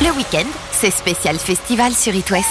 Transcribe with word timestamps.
Le 0.00 0.12
week-end, 0.12 0.46
c'est 0.70 0.92
spécial 0.92 1.36
festival 1.38 1.92
sur 1.92 2.14
It 2.14 2.30
West. 2.30 2.46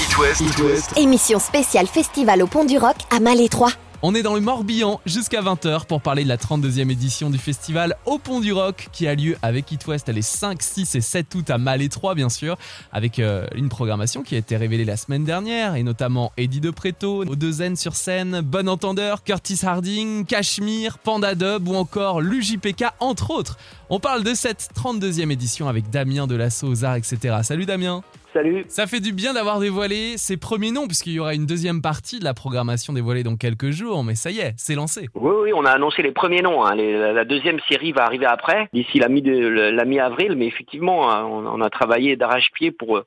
It 0.00 0.16
West. 0.16 0.40
It 0.40 0.58
West. 0.60 0.92
Émission 0.96 1.38
spéciale 1.38 1.86
festival 1.86 2.42
au 2.42 2.46
Pont 2.46 2.64
du 2.64 2.78
Roc 2.78 2.96
à 3.14 3.20
Malétroit. 3.20 3.72
On 4.02 4.14
est 4.14 4.22
dans 4.22 4.34
le 4.34 4.42
Morbihan 4.42 5.00
jusqu'à 5.06 5.40
20h 5.40 5.86
pour 5.86 6.02
parler 6.02 6.22
de 6.22 6.28
la 6.28 6.36
32e 6.36 6.90
édition 6.90 7.30
du 7.30 7.38
festival 7.38 7.96
Au 8.04 8.18
Pont 8.18 8.40
du 8.40 8.52
Roc 8.52 8.88
qui 8.92 9.08
a 9.08 9.14
lieu 9.14 9.36
avec 9.40 9.72
It 9.72 9.86
West 9.86 10.08
les 10.08 10.20
5, 10.20 10.62
6 10.62 10.96
et 10.96 11.00
7 11.00 11.34
août 11.34 11.48
à 11.48 11.56
Malétroit 11.56 12.14
bien 12.14 12.28
sûr 12.28 12.58
avec 12.92 13.18
euh, 13.18 13.46
une 13.54 13.70
programmation 13.70 14.22
qui 14.22 14.34
a 14.34 14.38
été 14.38 14.58
révélée 14.58 14.84
la 14.84 14.98
semaine 14.98 15.24
dernière 15.24 15.76
et 15.76 15.82
notamment 15.82 16.30
Eddie 16.36 16.60
De 16.60 16.70
Preto, 16.70 17.22
Odezen 17.22 17.74
sur 17.74 17.96
scène, 17.96 18.42
Bon 18.42 18.68
Entendeur, 18.68 19.24
Curtis 19.24 19.60
Harding, 19.64 20.26
Cashmere, 20.26 20.98
Panda 20.98 21.34
Dub 21.34 21.66
ou 21.66 21.74
encore 21.74 22.20
l'UJPK 22.20 22.84
entre 23.00 23.30
autres. 23.30 23.56
On 23.88 23.98
parle 23.98 24.24
de 24.24 24.34
cette 24.34 24.68
32e 24.76 25.30
édition 25.30 25.68
avec 25.68 25.88
Damien 25.88 26.26
Delasso 26.26 26.68
aux 26.68 26.84
arts 26.84 26.96
etc. 26.96 27.38
Salut 27.42 27.64
Damien 27.64 28.02
Salut. 28.36 28.64
Ça 28.68 28.86
fait 28.86 29.00
du 29.00 29.12
bien 29.14 29.32
d'avoir 29.32 29.60
dévoilé 29.60 30.18
ses 30.18 30.36
premiers 30.36 30.70
noms, 30.70 30.86
puisqu'il 30.86 31.14
y 31.14 31.18
aura 31.20 31.32
une 31.34 31.46
deuxième 31.46 31.80
partie 31.80 32.18
de 32.18 32.24
la 32.24 32.34
programmation 32.34 32.92
dévoilée 32.92 33.22
dans 33.22 33.36
quelques 33.36 33.70
jours, 33.70 34.04
mais 34.04 34.14
ça 34.14 34.30
y 34.30 34.40
est, 34.40 34.52
c'est 34.58 34.74
lancé. 34.74 35.08
Oui, 35.14 35.32
oui, 35.44 35.50
on 35.54 35.64
a 35.64 35.70
annoncé 35.70 36.02
les 36.02 36.12
premiers 36.12 36.42
noms. 36.42 36.62
hein. 36.62 36.74
Les- 36.74 37.12
la 37.14 37.24
deuxième 37.24 37.58
série 37.66 37.92
va 37.92 38.04
arriver 38.04 38.26
après, 38.26 38.68
d'ici 38.74 38.98
la 38.98 39.08
mi- 39.08 39.22
mi-avril, 39.22 40.34
mais 40.36 40.46
effectivement, 40.46 41.10
hein, 41.10 41.24
on, 41.24 41.46
on 41.46 41.60
a 41.62 41.70
travaillé 41.70 42.16
d'arrache-pied 42.16 42.72
pour, 42.72 43.00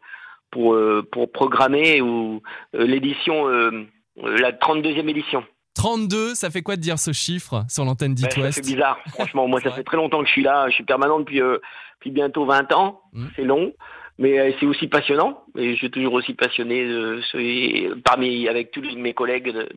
pour, 0.49 0.73
euh, 0.73 1.07
pour 1.11 1.31
programmer 1.31 2.01
ou, 2.01 2.41
euh, 2.75 2.85
l'édition, 2.87 3.47
euh, 3.47 3.85
la 4.23 4.51
32e 4.51 5.07
édition. 5.09 5.43
32, 5.75 6.33
ça 6.33 6.49
fait 6.49 6.63
quoi 6.63 6.75
de 6.75 6.81
dire 6.81 6.97
ce 6.97 7.13
chiffre 7.13 7.65
sur 7.69 7.85
l'antenne 7.85 8.15
d'It 8.15 8.35
West 8.37 8.55
fait 8.65 8.73
bizarre. 8.73 8.97
Franchement, 9.13 9.47
moi, 9.47 9.61
ça 9.63 9.69
fait 9.71 9.83
très 9.83 9.97
longtemps 9.97 10.21
que 10.21 10.27
je 10.27 10.31
suis 10.33 10.43
là. 10.43 10.67
Je 10.69 10.73
suis 10.73 10.83
permanent 10.83 11.19
depuis, 11.19 11.39
euh, 11.39 11.57
depuis 11.99 12.09
bientôt 12.09 12.45
20 12.45 12.73
ans. 12.73 13.01
Mm. 13.13 13.25
C'est 13.35 13.43
long. 13.43 13.73
Mais 14.21 14.37
euh, 14.37 14.51
c'est 14.59 14.65
aussi 14.65 14.87
passionnant, 14.87 15.43
et 15.57 15.71
je 15.71 15.77
suis 15.77 15.89
toujours 15.89 16.13
aussi 16.13 16.33
passionné 16.33 16.85
de 16.85 17.21
ce, 17.31 17.93
parmi 18.01 18.47
avec 18.49 18.69
tous 18.71 18.81
mes 18.97 19.13
collègues 19.13 19.49
de, 19.51 19.69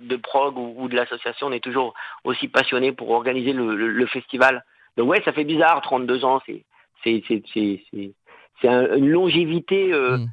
de, 0.00 0.16
prog 0.16 0.56
ou, 0.56 0.72
ou 0.78 0.88
de 0.88 0.94
l'association, 0.94 1.48
on 1.48 1.52
est 1.52 1.58
toujours 1.62 1.94
aussi 2.22 2.46
passionné 2.46 2.92
pour 2.92 3.10
organiser 3.10 3.52
le, 3.52 3.74
le, 3.74 3.88
le 3.90 4.06
festival. 4.06 4.64
Donc 4.96 5.10
ouais, 5.10 5.20
ça 5.24 5.32
fait 5.32 5.42
bizarre, 5.44 5.80
32 5.82 6.24
ans, 6.24 6.40
c'est 6.46 6.64
c'est 7.02 7.22
c'est 7.26 7.42
c'est 7.52 7.82
c'est 7.90 8.12
c'est 8.60 8.68
un- 8.68 8.96
une 8.96 9.08
longévité 9.10 9.92
euh, 9.92 10.18
Mm. 10.18 10.26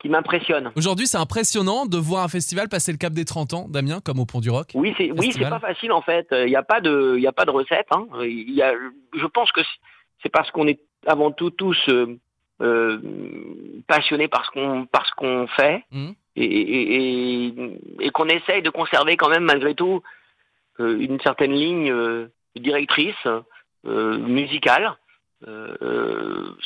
qui 0.00 0.08
m'impressionne. 0.08 0.72
Aujourd'hui, 0.74 1.06
c'est 1.06 1.16
impressionnant 1.18 1.86
de 1.86 1.96
voir 1.98 2.24
un 2.24 2.28
festival 2.28 2.68
passer 2.68 2.90
le 2.90 2.98
cap 2.98 3.12
des 3.12 3.24
30 3.24 3.54
ans, 3.54 3.66
Damien, 3.68 4.00
comme 4.04 4.18
au 4.18 4.26
Pont 4.26 4.40
du 4.40 4.50
Roc. 4.50 4.70
Oui, 4.74 4.94
c'est 4.98 5.12
oui, 5.12 5.30
c'est 5.32 5.48
pas 5.48 5.60
facile 5.60 5.92
en 5.92 6.02
fait. 6.02 6.26
Il 6.32 6.46
n'y 6.46 6.56
a 6.56 6.64
pas 6.64 6.80
de 6.80 7.14
il 7.16 7.22
y 7.22 7.28
a 7.28 7.32
pas 7.32 7.44
de 7.44 7.52
recette. 7.52 7.86
Hein. 7.92 8.06
Il 8.22 8.50
y 8.52 8.62
a, 8.62 8.72
je 9.16 9.26
pense 9.26 9.52
que 9.52 9.60
c'est 10.24 10.28
parce 10.28 10.50
qu'on 10.50 10.66
est 10.66 10.80
avant 11.06 11.30
tout 11.30 11.50
tous 11.50 11.78
euh, 11.88 12.18
euh, 12.62 12.98
passionnés 13.88 14.28
par 14.28 14.44
ce 14.46 14.50
qu'on 14.52 14.86
par 14.86 15.04
ce 15.06 15.12
qu'on 15.14 15.46
fait 15.48 15.84
Mhm. 15.90 16.14
et, 16.36 16.44
et, 16.44 17.46
et, 17.46 17.54
et 18.00 18.10
qu'on 18.10 18.26
essaye 18.28 18.62
de 18.62 18.70
conserver 18.70 19.16
quand 19.16 19.28
même 19.28 19.44
malgré 19.44 19.74
tout 19.74 20.02
euh, 20.80 20.98
une 20.98 21.20
certaine 21.20 21.52
ligne 21.52 21.90
euh, 21.90 22.28
directrice 22.56 23.26
musicale, 23.84 24.96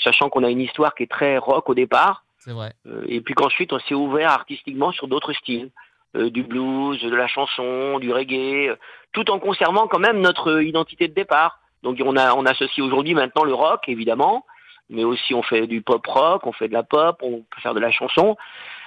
sachant 0.03 0.29
qu'on 0.29 0.45
a 0.45 0.51
une 0.51 0.61
histoire 0.61 0.95
qui 0.95 1.05
est 1.05 1.11
très 1.11 1.39
rock 1.39 1.69
au 1.71 1.75
départ. 1.75 2.25
C'est 2.39 2.53
vrai. 2.53 2.73
Et 3.09 3.21
puis 3.21 3.35
qu'ensuite 3.35 3.73
on 3.73 3.79
s'est 3.81 3.95
ouvert 3.95 4.31
artistiquement 4.31 4.93
sur 4.93 5.09
d'autres 5.09 5.33
styles, 5.33 5.71
euh, 6.17 6.31
du 6.31 6.43
blues, 6.43 7.01
de 7.03 7.15
la 7.15 7.27
chanson, 7.27 7.99
du 7.99 8.13
reggae, 8.13 8.69
euh, 8.69 8.77
tout 9.13 9.31
en 9.31 9.39
conservant 9.39 9.87
quand 9.89 9.99
même 9.99 10.21
notre 10.21 10.61
identité 10.63 11.09
de 11.09 11.15
départ. 11.15 11.59
Donc 11.83 12.01
on 12.05 12.17
a 12.17 12.35
on 12.35 12.47
associe 12.47 12.85
aujourd'hui 12.87 13.15
maintenant 13.15 13.45
le 13.45 13.55
rock 13.55 13.89
évidemment, 13.89 14.45
mais 14.91 15.05
aussi 15.05 15.35
on 15.35 15.43
fait 15.43 15.67
du 15.67 15.83
pop 15.83 16.07
rock, 16.07 16.47
on 16.47 16.53
fait 16.53 16.69
de 16.69 16.73
la 16.73 16.83
pop, 16.83 17.19
on 17.23 17.39
peut 17.39 17.61
faire 17.63 17.75
de 17.75 17.81
la 17.81 17.91
chanson 17.91 18.37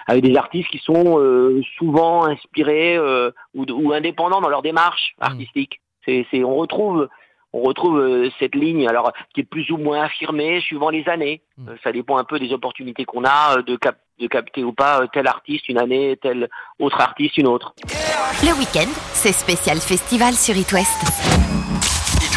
avec 0.08 0.24
des 0.24 0.36
artistes 0.36 0.70
qui 0.70 0.80
sont 0.80 1.20
euh, 1.20 1.62
souvent 1.78 2.26
inspirés 2.26 2.98
euh, 2.98 3.32
ou, 3.54 3.66
ou 3.72 3.94
indépendants 3.94 4.42
dans 4.42 4.50
leur 4.50 4.62
démarche 4.62 5.14
artistique. 5.20 5.82
C'est 6.06 6.26
c'est 6.32 6.44
on 6.44 6.56
retrouve 6.56 7.10
on 7.52 7.62
retrouve 7.62 8.00
euh, 8.00 8.30
cette 8.40 8.56
ligne 8.56 8.88
alors 8.88 9.12
qui 9.34 9.42
est 9.42 9.44
plus 9.44 9.70
ou 9.72 9.78
moins 9.78 10.04
affirmée 10.04 10.62
suivant 10.62 10.90
les 10.90 11.08
années. 11.10 11.42
Mm. 11.58 11.70
Euh, 11.70 11.76
ça 11.84 11.92
dépend 11.92 12.18
un 12.18 12.24
peu 12.24 12.40
des 12.40 12.54
opportunités 12.54 13.06
qu'on 13.06 13.26
a 13.26 13.58
euh, 13.58 13.62
de, 13.64 13.76
cap- 13.76 14.00
de 14.20 14.28
capter 14.28 14.64
ou 14.64 14.72
pas 14.72 15.02
euh, 15.02 15.08
tel 15.12 15.28
artiste 15.28 15.68
une 15.68 15.80
année, 15.80 16.18
tel 16.22 16.48
autre 16.80 17.02
artiste 17.02 17.38
une 17.38 17.48
autre. 17.48 17.74
Le 18.44 18.58
week-end, 18.58 18.90
c'est 19.14 19.34
spécial 19.34 19.78
festival 19.78 20.34
sur 20.34 20.56
It 20.56 20.72
West. 20.72 21.59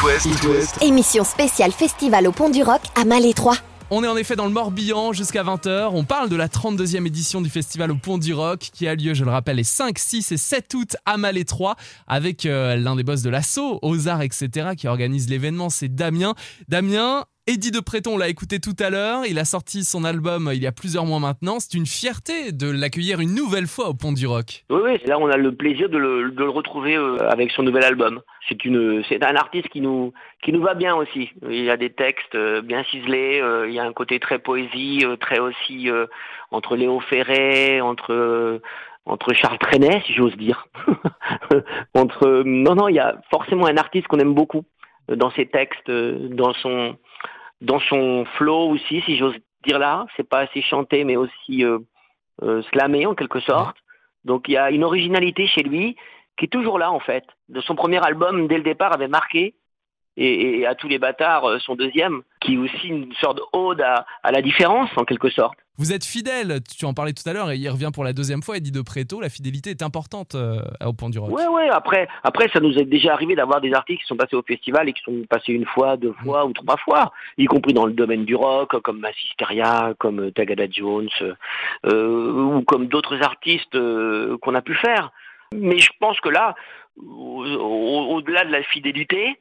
It 0.03 0.07
West. 0.07 0.27
It 0.27 0.45
West. 0.45 0.83
Émission 0.83 1.23
spéciale 1.23 1.71
festival 1.71 2.27
au 2.27 2.33
Pont 2.33 2.51
du 2.51 2.65
Roc 2.65 2.81
à 2.97 3.05
Malétroit. 3.05 3.57
On 3.91 4.03
est 4.03 4.09
en 4.09 4.17
effet 4.17 4.35
dans 4.35 4.47
le 4.47 4.51
Morbihan 4.51 5.13
jusqu'à 5.13 5.45
20h. 5.45 5.91
On 5.93 6.03
parle 6.03 6.29
de 6.29 6.35
la 6.35 6.49
32e 6.49 7.07
édition 7.07 7.41
du 7.41 7.49
festival 7.49 7.93
au 7.93 7.95
Pont 7.95 8.19
du 8.19 8.35
Roc 8.35 8.59
qui 8.73 8.89
a 8.89 8.97
lieu, 8.97 9.15
je 9.15 9.25
le 9.25 9.31
rappelle, 9.31 9.57
les 9.57 9.65
5, 9.65 9.97
6 9.97 10.33
et 10.33 10.37
7 10.37 10.75
août 10.75 10.97
à 11.07 11.19
Malétroit 11.19 11.77
avec 12.09 12.47
euh, 12.47 12.75
l'un 12.75 12.97
des 12.97 13.05
boss 13.05 13.23
de 13.23 13.31
l'assaut, 13.31 13.79
aux 13.83 14.09
arts, 14.09 14.23
etc. 14.23 14.71
qui 14.77 14.89
organise 14.89 15.29
l'événement. 15.29 15.71
C'est 15.71 15.95
Damien. 15.95 16.35
Damien, 16.69 17.25
Eddie 17.49 17.73
de 17.73 17.81
Préton, 17.81 18.13
on 18.15 18.19
l'a 18.19 18.29
écouté 18.29 18.61
tout 18.61 18.77
à 18.79 18.89
l'heure. 18.89 19.27
Il 19.29 19.37
a 19.41 19.45
sorti 19.45 19.83
son 19.83 20.05
album 20.05 20.47
euh, 20.47 20.55
il 20.55 20.63
y 20.63 20.67
a 20.69 20.71
plusieurs 20.71 21.05
mois 21.05 21.19
maintenant. 21.19 21.59
C'est 21.59 21.75
une 21.75 21.87
fierté 21.87 22.53
de 22.53 22.71
l'accueillir 22.71 23.19
une 23.19 23.35
nouvelle 23.35 23.67
fois 23.67 23.89
au 23.89 23.95
Pont 23.95 24.13
du 24.13 24.29
Roc. 24.29 24.63
Oui, 24.71 24.79
oui, 24.85 25.01
là 25.07 25.19
on 25.19 25.27
a 25.27 25.37
le 25.37 25.53
plaisir 25.53 25.89
de 25.89 25.99
le, 25.99 26.49
retrouver 26.49 26.95
euh, 26.97 27.17
avec 27.29 27.51
son 27.51 27.65
nouvel 27.65 27.83
album. 27.83 28.21
C'est 28.49 29.25
un 29.25 29.35
artiste 29.35 29.71
qui 29.71 29.81
nous, 29.81 30.13
va 30.47 30.75
bien 30.75 30.95
aussi. 30.95 31.31
Il 31.51 31.69
a 31.69 31.77
des 31.77 31.91
textes 31.91 32.37
euh, 32.37 32.63
bien 32.63 32.85
ciselés. 32.85 33.43
il 33.67 33.75
y 33.75 33.81
a 33.81 33.85
un 33.85 33.93
côté 33.93 34.21
très 34.21 34.39
poésie, 34.39 35.05
très 35.19 35.41
aussi 35.41 35.89
entre 36.53 36.77
Léo 36.77 37.01
Ferré, 37.01 37.81
entre 37.81 38.61
Charles 39.33 39.59
Trenet, 39.59 40.01
si 40.07 40.13
j'ose 40.13 40.37
dire. 40.37 40.69
entre 41.95 42.45
non, 42.45 42.77
non, 42.77 42.87
il 42.87 42.95
y 42.95 43.01
a 43.01 43.21
forcément 43.33 43.67
un 43.67 43.79
artiste 43.79 44.07
qu'on 44.07 44.21
aime 44.21 44.35
beaucoup 44.35 44.63
dans 45.09 45.33
ses 45.33 45.47
textes, 45.47 45.91
dans 45.91 46.53
son 46.55 46.97
dans 47.63 47.81
son 47.81 48.25
flow 48.37 48.71
aussi, 48.71 49.01
si 49.03 49.17
j'ose 49.17 49.37
dire 49.65 49.79
là. 49.79 50.07
C'est 50.17 50.29
pas 50.29 50.41
assez 50.41 50.61
chanté, 50.63 51.05
mais 51.05 51.17
aussi 51.17 51.65
euh, 51.65 51.79
euh, 52.43 52.63
slamé 52.71 53.07
en 53.07 53.15
quelque 53.15 53.41
sorte. 53.41 53.77
Donc 54.25 54.49
il 54.49 54.53
y 54.53 54.57
a 54.57 54.71
une 54.71 54.85
originalité 54.85 55.47
chez 55.47 55.63
lui 55.63 55.97
qui 56.37 56.47
est 56.47 56.49
toujours 56.49 56.79
là 56.79 56.93
en 56.93 57.01
fait. 57.01 57.25
De 57.49 57.61
son 57.61 57.75
premier 57.75 58.05
album, 58.05 58.49
dès 58.49 58.57
le 58.57 58.63
départ, 58.63 58.93
avait 58.93 59.09
marqué. 59.09 59.55
Et, 60.19 60.59
et 60.61 60.67
à 60.67 60.75
tous 60.75 60.89
les 60.89 60.99
bâtards, 60.99 61.45
euh, 61.49 61.59
son 61.61 61.75
deuxième, 61.75 62.21
qui 62.41 62.55
est 62.55 62.59
aussi 62.59 62.89
une 62.89 63.13
sorte 63.15 63.41
d'ode 63.55 63.81
à, 63.81 64.05
à 64.23 64.31
la 64.31 64.43
différence 64.43 64.91
en 64.97 65.05
quelque 65.05 65.31
sorte. 65.31 65.55
Vous 65.79 65.91
êtes 65.95 66.05
fidèle, 66.05 66.59
tu 66.79 66.85
en 66.85 66.93
parlais 66.93 67.15
tout 67.15 67.27
à 67.27 67.33
l'heure 67.33 67.51
et 67.51 67.57
il 67.57 67.69
revient 67.71 67.89
pour 67.95 68.05
la 68.05 68.13
deuxième 68.13 68.43
fois, 68.43 68.59
Eddie 68.59 68.73
de 68.73 68.83
Préto. 68.83 69.23
La 69.23 69.31
fidélité 69.31 69.71
est 69.71 69.83
importante 69.83 70.35
euh, 70.35 70.61
au 70.85 70.93
Pont 70.93 71.09
du 71.09 71.19
Roc. 71.19 71.31
Ouais, 71.31 71.47
ouais. 71.49 71.71
Après, 71.71 72.09
après, 72.25 72.49
ça 72.53 72.61
nous 72.61 72.77
est 72.79 72.85
déjà 72.85 73.15
arrivé 73.15 73.35
d'avoir 73.35 73.63
des 73.63 73.73
artistes 73.73 74.03
qui 74.03 74.07
sont 74.07 74.17
passés 74.17 74.37
au 74.37 74.43
festival 74.43 74.87
et 74.91 74.93
qui 74.93 75.03
sont 75.03 75.25
passés 75.31 75.53
une 75.55 75.65
fois, 75.65 75.97
deux 75.97 76.13
fois 76.23 76.45
ou 76.45 76.53
trois 76.53 76.77
fois, 76.77 77.11
y 77.39 77.47
compris 77.47 77.73
dans 77.73 77.87
le 77.87 77.95
domaine 77.95 78.27
du 78.27 78.35
rock, 78.37 78.79
comme 78.83 79.01
Massisteria, 79.01 79.95
comme 79.99 80.21
euh, 80.21 80.31
Tagada 80.31 80.65
Jones, 80.71 81.09
euh, 81.87 82.33
ou 82.33 82.63
comme 82.65 82.87
d'autres 82.89 83.23
artistes 83.23 83.75
euh, 83.75 84.37
qu'on 84.43 84.55
a 84.55 84.61
pu 84.63 84.75
faire. 84.75 85.11
Mais 85.55 85.79
je 85.79 85.91
pense 85.99 86.21
que 86.21 86.29
là, 86.29 86.55
au- 86.99 87.45
au- 87.47 88.15
au-delà 88.17 88.45
de 88.45 88.51
la 88.53 88.63
fidélité, 88.63 89.39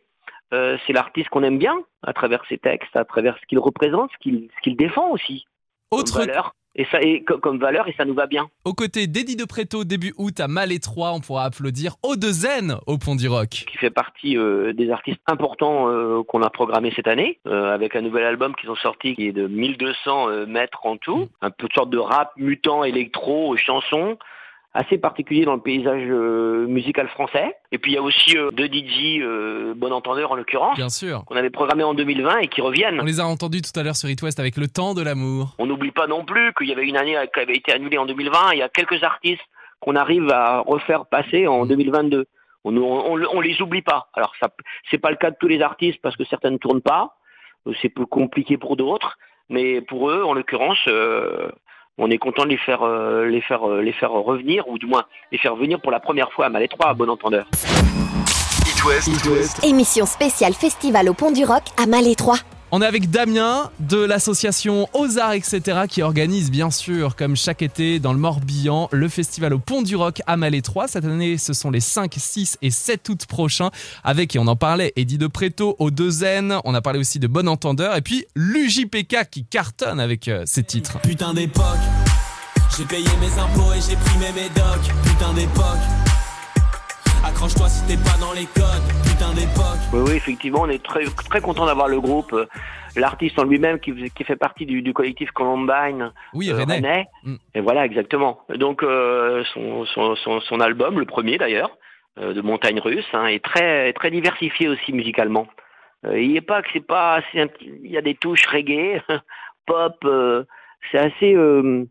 euh, 0.53 0.78
c'est 0.85 0.94
l'artiste 0.94 1.29
qu'on 1.29 1.44
aime 1.44 1.57
bien 1.57 1.75
à 2.03 2.13
travers 2.13 2.44
ses 2.50 2.57
textes, 2.57 2.95
à 2.95 3.06
travers 3.06 3.38
ce 3.41 3.45
qu'il 3.47 3.59
représente, 3.59 4.09
ce 4.13 4.17
qu'il 4.63 4.75
défend 4.78 5.09
aussi 5.12 5.45
Autre 5.91 6.13
comme 6.13 6.25
valeur. 6.28 6.56
Et 6.73 6.85
ça, 6.85 7.01
et 7.01 7.22
co- 7.25 7.38
comme 7.38 7.59
valeur, 7.59 7.89
et 7.89 7.94
ça 7.97 8.06
nous 8.06 8.13
va 8.13 8.28
bien. 8.28 8.47
Aux 8.63 8.73
côtés 8.73 9.06
d'Eddie 9.06 9.35
de 9.35 9.44
Préto, 9.44 9.84
début 9.84 10.13
août 10.17 10.39
à 10.39 10.47
Malétroit, 10.47 11.12
on 11.13 11.19
pourra 11.19 11.44
applaudir 11.44 11.95
Odezen 12.01 12.78
au 12.88 12.97
Pont 12.97 13.16
du 13.17 13.28
Roc. 13.28 13.50
qui 13.50 13.78
fait 13.78 13.89
partie 13.89 14.38
euh, 14.38 14.72
des 14.72 14.89
artistes 14.89 15.19
importants 15.28 15.89
euh, 15.89 16.23
qu'on 16.23 16.41
a 16.41 16.50
programmé 16.50 16.94
cette 16.95 17.07
année, 17.09 17.39
euh, 17.45 17.73
avec 17.73 17.97
un 17.97 18.01
nouvel 18.01 18.23
album 18.23 18.56
qu'ils 18.56 18.69
ont 18.69 18.75
sorti 18.78 19.16
qui 19.16 19.28
est 19.28 19.31
de 19.33 19.47
1200 19.47 20.30
euh, 20.30 20.45
mètres 20.45 20.86
en 20.86 20.95
tout, 20.95 21.27
un 21.42 21.50
peu 21.51 21.68
de 21.68 21.74
sorte 21.74 21.89
de 21.89 21.97
rap 21.97 22.31
mutant, 22.38 22.86
électro, 22.86 23.57
chanson, 23.57 24.18
assez 24.73 24.97
particulier 24.97 25.44
dans 25.44 25.56
le 25.56 25.62
paysage 25.62 26.03
euh, 26.07 26.65
musical 26.68 27.07
français. 27.09 27.56
Et 27.71 27.77
puis 27.77 27.91
il 27.91 27.95
y 27.95 27.97
a 27.97 28.01
aussi 28.01 28.38
euh, 28.38 28.51
deux 28.51 28.68
DJ 28.68 29.19
euh, 29.21 29.73
bon 29.75 29.91
entendeur 29.91 30.31
en 30.31 30.35
l'occurrence, 30.35 30.77
Bien 30.77 30.89
sûr. 30.89 31.25
qu'on 31.25 31.35
avait 31.35 31.50
programmé 31.50 31.83
en 31.83 31.94
2020 31.94 32.39
et 32.39 32.47
qui 32.47 32.62
reviennent. 32.62 33.00
On 33.01 33.06
les 33.06 33.19
a 33.19 33.25
entendus 33.25 33.62
tout 33.62 33.77
à 33.77 33.83
l'heure 33.83 33.95
sur 33.97 34.09
It 34.09 34.21
West 34.21 34.39
avec 34.39 34.56
Le 34.57 34.68
Temps 34.68 34.94
de 34.94 35.01
l'amour. 35.01 35.56
On 35.59 35.65
n'oublie 35.65 35.91
pas 35.91 36.07
non 36.07 36.23
plus 36.23 36.53
qu'il 36.57 36.68
y 36.68 36.71
avait 36.71 36.88
une 36.88 36.95
année 36.97 37.18
qui 37.33 37.39
avait 37.39 37.56
été 37.56 37.73
annulée 37.73 37.97
en 37.97 38.06
2020. 38.06 38.53
Il 38.53 38.59
y 38.59 38.62
a 38.62 38.69
quelques 38.69 39.03
artistes 39.03 39.41
qu'on 39.81 39.95
arrive 39.95 40.29
à 40.31 40.59
refaire 40.59 41.06
passer 41.06 41.47
en 41.47 41.65
2022. 41.65 42.25
On, 42.63 42.77
on, 42.77 43.13
on, 43.18 43.21
on 43.33 43.41
les 43.41 43.62
oublie 43.62 43.81
pas. 43.81 44.09
Alors 44.13 44.31
ça, 44.39 44.50
c'est 44.89 45.00
pas 45.00 45.09
le 45.09 45.18
cas 45.18 45.31
de 45.31 45.35
tous 45.39 45.47
les 45.47 45.62
artistes 45.62 46.00
parce 46.01 46.15
que 46.15 46.23
certains 46.25 46.51
ne 46.51 46.57
tournent 46.57 46.81
pas. 46.81 47.15
Euh, 47.68 47.73
C'est 47.81 47.89
plus 47.89 48.06
compliqué 48.06 48.57
pour 48.57 48.77
d'autres, 48.77 49.18
mais 49.50 49.81
pour 49.81 50.09
eux, 50.12 50.23
en 50.23 50.33
l'occurrence, 50.33 50.77
euh, 50.88 51.50
on 51.98 52.10
est 52.10 52.18
content 52.18 52.44
de 52.44 52.50
les 52.50 52.58
faire, 52.58 52.84
euh, 52.84 53.26
les 53.28 53.42
faire, 53.42 53.68
euh, 53.68 53.82
les 53.82 53.94
faire 53.94 54.12
revenir, 54.12 54.68
ou 54.68 54.78
du 54.78 54.86
moins 54.86 55.04
les 55.32 55.38
faire 55.38 55.56
venir 55.56 55.80
pour 55.82 55.92
la 55.92 56.00
première 56.00 56.32
fois 56.32 56.46
à 56.46 56.50
Malétroit, 56.50 56.88
à 56.88 56.94
bon 56.94 57.10
entendeur. 57.10 57.46
It 58.68 58.84
West. 58.86 59.08
It 59.08 59.26
West. 59.26 59.64
Émission 59.64 60.06
spéciale 60.06 60.54
festival 60.54 61.10
au 61.10 61.14
Pont 61.14 61.32
du 61.32 61.44
Roc 61.46 61.64
à 61.78 61.86
Malétroit. 61.86 62.38
On 62.73 62.81
est 62.81 62.85
avec 62.85 63.09
Damien 63.09 63.69
de 63.81 63.97
l'association 63.97 64.88
Arts, 64.94 65.33
etc. 65.33 65.81
qui 65.89 66.01
organise 66.01 66.50
bien 66.50 66.71
sûr, 66.71 67.18
comme 67.18 67.35
chaque 67.35 67.62
été 67.62 68.00
dans 68.00 68.13
le 68.13 68.19
Morbihan, 68.19 68.88
le 68.94 69.09
festival 69.09 69.53
au 69.53 69.59
Pont 69.59 69.81
du 69.81 69.97
Roc 69.97 70.21
à 70.25 70.38
Malais 70.38 70.62
3. 70.62 70.88
Cette 70.88 71.03
année, 71.03 71.38
ce 71.38 71.51
sont 71.51 71.69
les 71.69 71.81
5, 71.81 72.13
6 72.15 72.59
et 72.62 72.71
7 72.71 73.09
août 73.09 73.25
prochains 73.25 73.71
avec, 74.06 74.38
et 74.38 74.39
on 74.39 74.47
en 74.47 74.56
parlait, 74.56 74.94
Eddie 74.95 75.18
de 75.18 75.27
Préto 75.27 75.75
au 75.79 75.91
Deuxaine. 75.91 76.59
On 76.63 76.73
a 76.73 76.81
parlé 76.81 77.00
aussi 77.00 77.19
de 77.19 77.27
Bon 77.27 77.50
Entendeur 77.50 77.94
et 77.97 78.01
puis 78.01 78.25
l'UJPK 78.38 79.29
qui 79.29 79.44
cartonne 79.44 80.00
avec 80.00 80.29
euh, 80.29 80.44
ses 80.45 80.63
titres. 80.63 80.97
Putain 81.01 81.33
d'époque, 81.33 81.65
j'ai 82.77 82.85
payé 82.85 83.09
mes 83.19 83.38
impôts 83.38 83.73
et 83.73 83.81
j'ai 83.81 83.97
pris 83.97 84.18
mes 84.18 84.31
médocs. 84.31 84.91
Putain 85.03 85.33
d'époque. 85.33 86.00
Accroche-toi 87.31 87.68
si 87.69 87.86
t'es 87.88 87.98
pas 88.04 88.18
dans 88.19 88.33
les 88.33 88.45
codes, 88.45 88.86
putain 89.04 89.33
d'époque. 89.33 89.81
Oui, 89.94 90.01
oui, 90.07 90.16
effectivement, 90.16 90.62
on 90.62 90.69
est 90.69 90.83
très, 90.83 91.06
très 91.30 91.42
content 91.42 91.66
d'avoir 91.66 91.88
le 91.88 92.00
groupe. 92.00 92.33
euh, 92.33 92.45
L'artiste 92.98 93.39
en 93.39 93.44
lui-même 93.45 93.80
qui, 93.80 93.94
qui 94.12 94.24
fait 94.25 94.36
partie 94.36 94.66
du, 94.66 94.81
du 94.81 94.94
collectif 94.94 95.31
Columbine, 95.31 96.12
Oui, 96.33 96.50
euh, 96.51 96.57
René. 96.57 97.06
Mm. 97.24 97.36
Et 97.56 97.62
voilà, 97.62 97.86
exactement. 97.86 98.42
Donc 98.56 98.83
euh, 98.83 99.44
son, 99.54 99.86
son, 99.86 100.16
son, 100.18 100.42
son 100.42 100.60
album, 100.60 101.00
le 101.00 101.06
premier 101.06 101.38
d'ailleurs, 101.38 101.72
euh, 102.19 102.33
de 102.33 102.42
Montagne 102.42 102.80
Russe, 102.81 103.06
hein, 103.13 103.28
est 103.28 103.44
très 103.44 103.94
très 103.94 104.12
diversifié 104.12 104.68
aussi 104.68 104.92
musicalement. 104.92 105.48
Euh, 106.06 106.19
il 106.19 106.36
est 106.36 106.42
pas 106.42 106.62
que 106.62 106.68
c'est 106.74 106.86
pas, 106.86 107.22
il 107.33 107.89
y 107.89 107.98
a 107.98 108.01
des 108.01 108.16
touches 108.16 108.45
reggae, 108.48 109.01
pop, 109.66 109.95
euh, 110.04 110.44
c'est 110.92 110.98
assez 111.00 111.33
euh, 111.33 111.86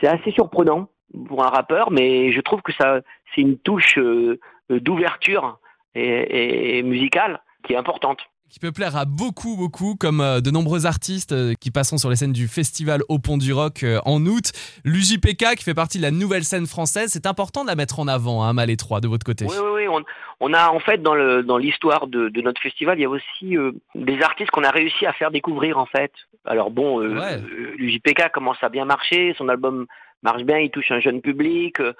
c'est 0.00 0.08
assez 0.08 0.32
surprenant 0.32 0.88
pour 1.28 1.44
un 1.44 1.48
rappeur, 1.48 1.90
mais 1.92 2.32
je 2.32 2.40
trouve 2.40 2.62
que 2.62 2.72
ça 2.72 3.00
c'est 3.34 3.40
une 3.42 3.58
touche 3.58 3.98
euh, 3.98 4.40
d'ouverture 4.78 5.58
et, 5.94 6.82
musicale 6.82 7.40
qui 7.66 7.72
est 7.74 7.76
importante. 7.76 8.18
qui 8.48 8.58
peut 8.58 8.72
plaire 8.72 8.96
à 8.96 9.04
beaucoup, 9.04 9.56
beaucoup, 9.56 9.94
comme 9.96 10.20
euh, 10.20 10.40
de 10.40 10.50
nombreux 10.50 10.86
artistes 10.86 11.32
euh, 11.32 11.54
qui 11.60 11.70
passeront 11.70 11.98
sur 11.98 12.10
les 12.10 12.16
scènes 12.16 12.32
du 12.32 12.48
festival 12.48 13.00
au 13.08 13.18
Pont 13.18 13.36
du 13.38 13.52
Roc 13.52 13.82
euh, 13.84 13.98
en 14.06 14.24
août. 14.26 14.50
L'UJPK 14.84 15.56
qui 15.56 15.64
fait 15.64 15.74
partie 15.74 15.98
de 15.98 16.02
la 16.02 16.10
nouvelle 16.10 16.42
scène 16.44 16.66
française, 16.66 17.10
c'est 17.12 17.26
important 17.26 17.62
de 17.62 17.68
la 17.68 17.76
mettre 17.76 18.00
en 18.00 18.08
avant, 18.08 18.42
hein, 18.42 18.52
Mal 18.52 18.74
3 18.76 19.00
de 19.00 19.08
votre 19.08 19.24
côté. 19.24 19.44
Oui, 19.48 19.54
oui, 19.62 19.70
oui. 19.82 19.88
On, 19.88 20.02
on 20.40 20.52
a 20.54 20.68
en 20.70 20.80
fait 20.80 21.02
dans 21.02 21.14
le 21.14 21.42
dans 21.42 21.58
l'histoire 21.58 22.06
de, 22.06 22.28
de 22.28 22.40
notre 22.40 22.60
festival, 22.60 22.98
il 22.98 23.02
y 23.02 23.04
a 23.04 23.10
aussi 23.10 23.56
euh, 23.56 23.72
des 23.94 24.20
artistes 24.22 24.50
qu'on 24.50 24.64
a 24.64 24.70
réussi 24.70 25.06
à 25.06 25.12
faire 25.12 25.30
découvrir 25.30 25.78
en 25.78 25.86
fait. 25.86 26.12
Alors 26.44 26.70
bon, 26.70 27.00
euh, 27.02 27.14
Ouais. 27.18 27.34
euh, 27.34 27.74
l'UJPK 27.76 28.30
commence 28.32 28.58
à 28.62 28.68
bien 28.68 28.84
marcher, 28.84 29.34
son 29.38 29.48
album 29.48 29.86
marche 30.22 30.42
bien, 30.44 30.58
il 30.58 30.70
touche 30.70 30.90
un 30.90 31.00
jeune 31.00 31.20
public. 31.20 31.78
euh, 31.80 31.92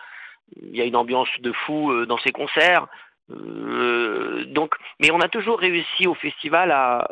il 0.63 0.77
y 0.77 0.81
a 0.81 0.85
une 0.85 0.97
ambiance 0.97 1.29
de 1.41 1.53
fou 1.53 1.91
euh, 1.93 2.07
dans 2.07 2.19
ses 2.19 2.33
concerts. 2.33 2.87
Euh, 3.31 4.45
donc, 4.47 4.75
mais 5.01 5.11
on 5.11 5.21
a 5.21 5.29
toujours 5.29 5.59
réussi 5.59 6.07
au 6.07 6.15
festival 6.15 6.71
à. 6.73 7.09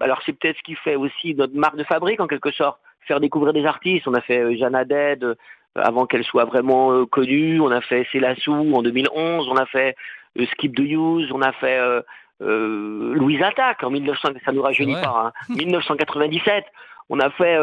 Alors 0.00 0.20
c'est 0.24 0.32
peut-être 0.32 0.56
ce 0.58 0.62
qui 0.62 0.74
fait 0.76 0.94
aussi 0.94 1.34
notre 1.34 1.54
marque 1.56 1.76
de 1.76 1.84
fabrique 1.84 2.20
en 2.20 2.26
quelque 2.28 2.52
sorte, 2.52 2.78
faire 3.00 3.18
découvrir 3.20 3.52
des 3.52 3.64
artistes. 3.66 4.06
On 4.06 4.14
a 4.14 4.20
fait 4.20 4.38
euh, 4.40 4.54
Jeanne 4.56 4.74
Haddad 4.76 5.24
euh, 5.24 5.34
avant 5.74 6.06
qu'elle 6.06 6.24
soit 6.24 6.44
vraiment 6.44 6.92
euh, 6.92 7.06
connue. 7.06 7.60
On 7.60 7.70
a 7.70 7.80
fait 7.80 8.06
Célassou 8.12 8.52
en 8.74 8.82
2011. 8.82 9.48
On 9.48 9.56
a 9.56 9.66
fait 9.66 9.96
euh, 10.38 10.46
Skip 10.52 10.76
the 10.76 10.80
Use. 10.80 11.30
On 11.32 11.42
a 11.42 11.52
fait 11.52 11.78
euh, 11.78 12.00
euh, 12.42 13.14
Louise 13.14 13.42
Attaque 13.42 13.82
en 13.82 13.90
1900. 13.90 14.28
Ça 14.44 14.52
nous 14.52 14.62
rajeunit 14.62 14.94
Ouais. 14.94 15.00
pas. 15.02 15.32
Hein, 15.48 15.54
1997. 15.56 16.64
On 17.10 17.18
a 17.20 17.30
fait 17.30 17.56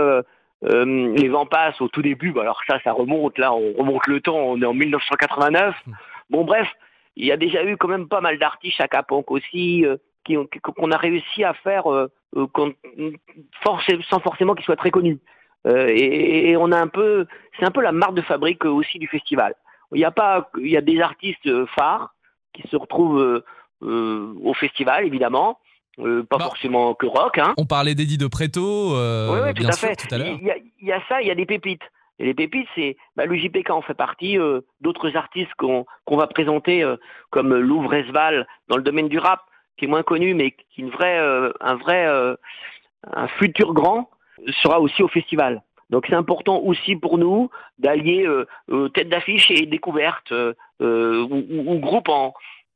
euh, 0.66 1.14
Les 1.16 1.28
Vents 1.30 1.46
passent 1.46 1.80
au 1.82 1.88
tout 1.88 2.02
début. 2.02 2.32
Bah, 2.32 2.42
alors 2.42 2.62
ça, 2.68 2.80
ça 2.84 2.92
remonte. 2.92 3.38
Là, 3.38 3.54
on 3.54 3.74
remonte 3.74 4.08
le 4.08 4.22
temps. 4.22 4.38
On 4.38 4.62
est 4.62 4.66
en 4.66 4.74
1989. 4.74 5.76
Bon, 6.30 6.44
bref, 6.44 6.68
il 7.16 7.26
y 7.26 7.32
a 7.32 7.38
déjà 7.38 7.64
eu 7.64 7.78
quand 7.78 7.88
même 7.88 8.08
pas 8.08 8.22
mal 8.22 8.38
d'artistes 8.40 8.82
à 8.82 8.88
Caponc 8.88 9.30
aussi. 9.32 9.86
euh, 9.86 9.98
qui 10.26 10.38
ont- 10.38 10.48
qu'on 10.76 10.90
a 10.92 10.98
réussi 10.98 11.44
à 11.44 11.54
faire 11.54 11.86
euh, 11.92 12.10
euh, 12.36 12.48
sans 13.64 14.20
forcément 14.20 14.56
qu'ils 14.56 14.66
soient 14.66 14.76
très 14.76 14.90
connus. 14.92 15.20
Euh, 15.68 15.88
et, 15.90 16.50
et 16.50 16.58
on 16.58 16.72
a 16.72 16.80
un 16.80 16.88
peu, 16.88 17.28
c'est 17.60 17.66
un 17.66 17.70
peu 17.72 17.82
la 17.82 17.92
marque 17.92 18.16
de 18.16 18.22
fabrique 18.22 18.66
euh, 18.66 18.70
aussi 18.70 19.00
du 19.00 19.08
festival. 19.08 19.54
Il 19.94 20.00
y 20.00 20.06
a 20.06 20.10
pas, 20.12 20.50
il 20.58 20.68
y 20.70 20.78
a 20.78 20.82
des 20.82 21.00
artistes 21.00 21.48
phares 21.78 22.14
qui 22.54 22.68
se 22.70 22.76
retrouvent 22.76 23.20
euh, 23.20 23.44
euh, 23.84 24.34
au 24.44 24.54
festival 24.56 25.06
évidemment, 25.06 25.60
euh, 26.00 26.24
pas 26.24 26.38
Bah. 26.38 26.46
forcément 26.46 26.94
que 26.94 27.06
rock, 27.06 27.38
hein. 27.38 27.54
On 27.58 27.66
parlait 27.66 27.96
d'Eddie 27.96 28.18
de 28.18 28.28
Préto, 28.28 28.96
euh, 28.96 29.30
Oui, 29.34 29.40
oui, 29.48 29.54
tout 29.54 29.68
à 29.68 29.72
sûr, 29.72 29.88
fait. 29.90 29.96
tout 29.96 30.14
à 30.14 30.18
l'heure. 30.18 30.38
Il 30.42 30.48
y, 30.48 30.52
a, 30.52 30.56
il 30.58 30.88
y 30.88 30.92
a 30.92 31.02
ça, 31.08 31.22
il 31.22 31.28
y 31.28 31.32
a 31.32 31.36
des 31.36 31.46
pépites. 31.46 31.84
Et 32.20 32.26
les 32.26 32.34
pépites, 32.34 32.68
c'est 32.76 32.96
bah, 33.18 33.26
le 33.26 33.36
JPK 33.36 33.70
en 33.72 33.82
fait 33.82 33.94
partie. 33.94 34.38
euh, 34.40 34.62
D'autres 34.82 35.16
artistes 35.18 35.54
qu'on 35.58 35.86
va 36.12 36.28
présenter, 36.28 36.82
euh, 36.84 36.96
comme 37.30 37.54
Louvre 37.56 37.94
Esval 37.94 38.48
dans 38.70 38.78
le 38.78 38.84
domaine 38.84 39.10
du 39.10 39.20
rap, 39.20 39.42
qui 39.78 39.86
est 39.86 39.88
moins 39.90 40.04
connu, 40.04 40.34
mais 40.34 40.52
qui 40.52 40.82
est 40.82 40.84
une 40.84 40.90
vraie, 40.92 41.20
euh, 41.20 41.52
un 41.60 41.76
vrai, 41.76 42.06
euh, 42.08 42.36
un 43.14 43.28
futur 43.28 43.74
grand, 43.74 44.10
sera 44.64 44.80
aussi 44.80 45.04
au 45.04 45.08
festival. 45.10 45.62
Donc 45.90 46.06
c'est 46.10 46.16
important 46.16 46.60
aussi 46.62 46.96
pour 46.96 47.18
nous 47.18 47.50
d'allier 47.78 48.28
tête 48.96 49.08
d'affiche 49.10 49.52
et 49.52 49.66
découverte 49.68 50.32
ou, 50.32 50.54
ou- 50.84 51.64
ou 51.74 51.80
groupe 51.80 52.10
en, 52.10 52.34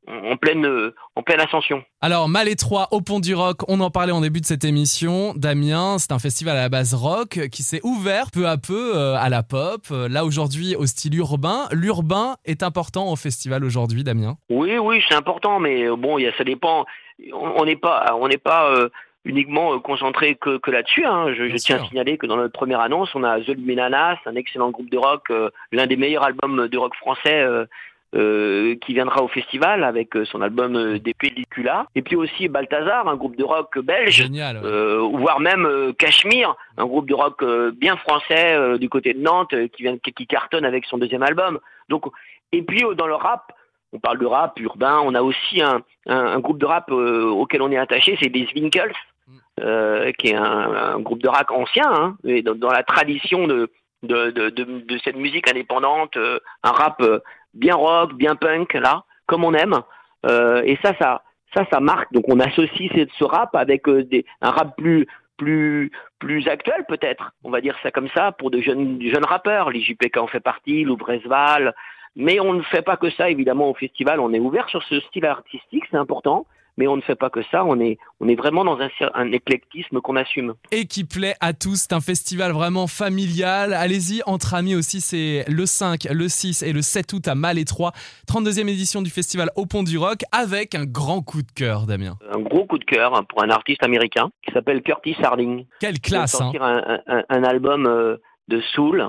en 0.08 0.36
pleine, 0.36 0.64
euh, 0.66 0.94
en 1.14 1.22
pleine 1.22 1.40
ascension. 1.40 1.84
Alors, 2.00 2.28
Mal 2.28 2.54
3 2.56 2.88
au 2.90 3.00
Pont 3.00 3.20
du 3.20 3.34
Roc, 3.34 3.58
on 3.68 3.80
en 3.80 3.90
parlait 3.90 4.12
en 4.12 4.20
début 4.20 4.40
de 4.40 4.46
cette 4.46 4.64
émission. 4.64 5.34
Damien, 5.36 5.98
c'est 5.98 6.12
un 6.12 6.18
festival 6.18 6.56
à 6.56 6.62
la 6.62 6.68
base 6.68 6.94
rock 6.94 7.38
qui 7.52 7.62
s'est 7.62 7.80
ouvert 7.84 8.30
peu 8.32 8.48
à 8.48 8.56
peu 8.56 8.96
euh, 8.96 9.14
à 9.16 9.28
la 9.28 9.42
pop. 9.42 9.82
Euh, 9.90 10.08
Là, 10.08 10.24
aujourd'hui, 10.24 10.74
au 10.76 10.86
style 10.86 11.14
urbain. 11.16 11.68
L'urbain 11.72 12.36
est 12.44 12.62
important 12.62 13.12
au 13.12 13.16
festival 13.16 13.64
aujourd'hui, 13.64 14.02
Damien? 14.04 14.36
Oui, 14.48 14.78
oui, 14.78 15.02
c'est 15.08 15.14
important, 15.14 15.60
mais 15.60 15.88
bon, 15.96 16.18
il 16.18 16.22
y 16.24 16.26
a, 16.26 16.32
ça 16.36 16.44
dépend. 16.44 16.86
On 17.34 17.64
n'est 17.64 17.76
pas, 17.76 18.16
on 18.18 18.28
n'est 18.28 18.38
pas 18.38 18.70
euh, 18.74 18.88
uniquement 19.26 19.78
concentré 19.80 20.34
que, 20.36 20.56
que 20.58 20.70
là-dessus. 20.70 21.04
Hein. 21.04 21.34
Je, 21.34 21.54
tiens 21.56 21.82
à 21.82 21.86
signaler 21.86 22.16
que 22.16 22.26
dans 22.26 22.36
notre 22.36 22.52
première 22.54 22.80
annonce, 22.80 23.14
on 23.14 23.22
a 23.22 23.38
The 23.40 23.48
Luminanas, 23.48 24.16
un 24.26 24.34
excellent 24.34 24.70
groupe 24.70 24.90
de 24.90 24.96
rock, 24.96 25.30
euh, 25.30 25.50
l'un 25.72 25.86
des 25.86 25.96
meilleurs 25.96 26.24
albums 26.24 26.68
de 26.68 26.78
rock 26.78 26.94
français. 26.96 27.40
euh, 27.42 27.66
euh, 28.14 28.74
qui 28.76 28.94
viendra 28.94 29.22
au 29.22 29.28
festival 29.28 29.84
avec 29.84 30.16
euh, 30.16 30.24
son 30.24 30.40
album 30.42 30.76
euh, 30.76 30.98
Des 30.98 31.14
Pelliculas. 31.14 31.86
Et 31.94 32.02
puis 32.02 32.16
aussi 32.16 32.48
Balthazar, 32.48 33.08
un 33.08 33.16
groupe 33.16 33.36
de 33.36 33.44
rock 33.44 33.78
belge, 33.78 34.22
Génial. 34.22 34.56
ouais. 34.56 34.64
euh, 34.64 34.98
voire 35.14 35.40
même 35.40 35.64
euh, 35.64 35.92
Cachemire, 35.92 36.54
un 36.76 36.86
groupe 36.86 37.08
de 37.08 37.14
rock 37.14 37.44
bien 37.74 37.96
français 37.96 38.78
du 38.78 38.88
côté 38.88 39.14
de 39.14 39.20
Nantes 39.20 39.54
qui 39.72 39.82
vient 39.82 39.96
qui, 39.98 40.26
cartonne 40.26 40.64
avec 40.64 40.84
son 40.86 40.98
deuxième 40.98 41.22
album. 41.22 41.58
Donc 41.88 42.04
et 42.52 42.62
puis 42.62 42.82
dans 42.96 43.06
le 43.06 43.14
rap, 43.14 43.52
on 43.92 43.98
parle 43.98 44.18
de 44.18 44.26
rap 44.26 44.58
urbain, 44.60 45.00
on 45.04 45.14
a 45.14 45.22
aussi 45.22 45.60
un, 45.62 45.82
un, 46.06 46.16
un 46.16 46.38
groupe 46.40 46.58
de 46.58 46.66
rap 46.66 46.90
euh, 46.90 47.24
auquel 47.26 47.62
on 47.62 47.70
est 47.70 47.76
attaché, 47.78 48.16
c'est 48.20 48.28
des 48.28 48.46
Winkles, 48.54 48.92
euh, 49.60 50.12
qui 50.18 50.28
est 50.28 50.34
un, 50.34 50.72
un 50.94 51.00
groupe 51.00 51.22
de 51.22 51.28
rap 51.28 51.50
ancien, 51.50 51.90
hein, 51.92 52.16
et 52.24 52.42
dans, 52.42 52.54
dans 52.54 52.70
la 52.70 52.82
tradition 52.82 53.46
de 53.46 53.70
de, 54.02 54.30
de, 54.30 54.48
de, 54.48 54.98
cette 55.04 55.16
musique 55.16 55.46
indépendante, 55.50 56.16
euh, 56.16 56.38
un 56.62 56.70
rap 56.70 57.02
bien 57.54 57.74
rock, 57.74 58.14
bien 58.14 58.36
punk 58.36 58.74
là, 58.74 59.04
comme 59.26 59.44
on 59.44 59.54
aime. 59.54 59.80
Euh, 60.26 60.62
et 60.64 60.78
ça, 60.82 60.92
ça, 60.98 61.22
ça, 61.54 61.64
ça 61.70 61.80
marque. 61.80 62.12
Donc 62.12 62.24
on 62.28 62.40
associe 62.40 62.90
ce, 63.18 63.24
rap 63.24 63.54
avec 63.54 63.88
euh, 63.88 64.04
des, 64.04 64.24
un 64.40 64.50
rap 64.50 64.76
plus 64.76 65.06
plus 65.36 65.90
plus 66.18 66.46
actuel 66.48 66.84
peut-être. 66.86 67.32
On 67.44 67.50
va 67.50 67.60
dire 67.60 67.76
ça 67.82 67.90
comme 67.90 68.08
ça 68.14 68.32
pour 68.32 68.50
de 68.50 68.60
jeunes 68.60 68.98
de 68.98 69.08
jeunes 69.08 69.24
rappeurs. 69.24 69.70
Les 69.70 69.80
JPK 69.80 70.18
en 70.18 70.26
fait 70.26 70.40
partie, 70.40 70.84
Louvresval. 70.84 71.74
Mais 72.16 72.40
on 72.40 72.52
ne 72.52 72.62
fait 72.62 72.82
pas 72.82 72.96
que 72.96 73.08
ça 73.10 73.30
évidemment 73.30 73.70
au 73.70 73.74
festival. 73.74 74.20
On 74.20 74.32
est 74.32 74.40
ouvert 74.40 74.68
sur 74.68 74.82
ce 74.82 75.00
style 75.00 75.26
artistique, 75.26 75.84
c'est 75.90 75.96
important. 75.96 76.46
Mais 76.80 76.86
on 76.88 76.96
ne 76.96 77.02
fait 77.02 77.14
pas 77.14 77.28
que 77.28 77.42
ça. 77.50 77.62
On 77.66 77.78
est 77.78 77.98
on 78.20 78.28
est 78.28 78.34
vraiment 78.36 78.64
dans 78.64 78.78
un, 78.80 78.88
un 79.14 79.32
éclectisme 79.32 80.00
qu'on 80.00 80.16
assume. 80.16 80.54
Et 80.72 80.86
qui 80.86 81.04
plaît 81.04 81.34
à 81.40 81.52
tous. 81.52 81.76
C'est 81.82 81.92
un 81.92 82.00
festival 82.00 82.52
vraiment 82.52 82.86
familial. 82.86 83.74
Allez-y, 83.74 84.22
entre 84.24 84.54
amis 84.54 84.74
aussi. 84.74 85.02
C'est 85.02 85.44
le 85.46 85.66
5, 85.66 86.04
le 86.10 86.28
6 86.28 86.62
et 86.62 86.72
le 86.72 86.80
7 86.80 87.12
août 87.12 87.28
à 87.28 87.34
Mal 87.34 87.62
3. 87.62 87.92
32e 88.26 88.60
édition 88.68 89.02
du 89.02 89.10
festival 89.10 89.50
au 89.56 89.66
Pont 89.66 89.82
du 89.82 89.98
Roc 89.98 90.20
avec 90.32 90.74
un 90.74 90.86
grand 90.86 91.20
coup 91.20 91.42
de 91.42 91.52
cœur, 91.54 91.84
Damien. 91.86 92.16
Un 92.32 92.38
gros 92.40 92.64
coup 92.64 92.78
de 92.78 92.84
cœur 92.84 93.14
hein, 93.14 93.24
pour 93.28 93.42
un 93.42 93.50
artiste 93.50 93.84
américain 93.84 94.30
qui 94.42 94.52
s'appelle 94.52 94.80
Curtis 94.82 95.16
Harding. 95.22 95.66
Quelle 95.80 95.96
Il 95.96 96.00
classe, 96.00 96.34
hein. 96.36 96.38
sortir 96.38 96.62
un, 96.62 96.98
un- 97.06 97.24
un 97.28 97.44
album 97.44 97.86
euh, 97.86 98.16
de 98.48 98.60
soul. 98.72 99.06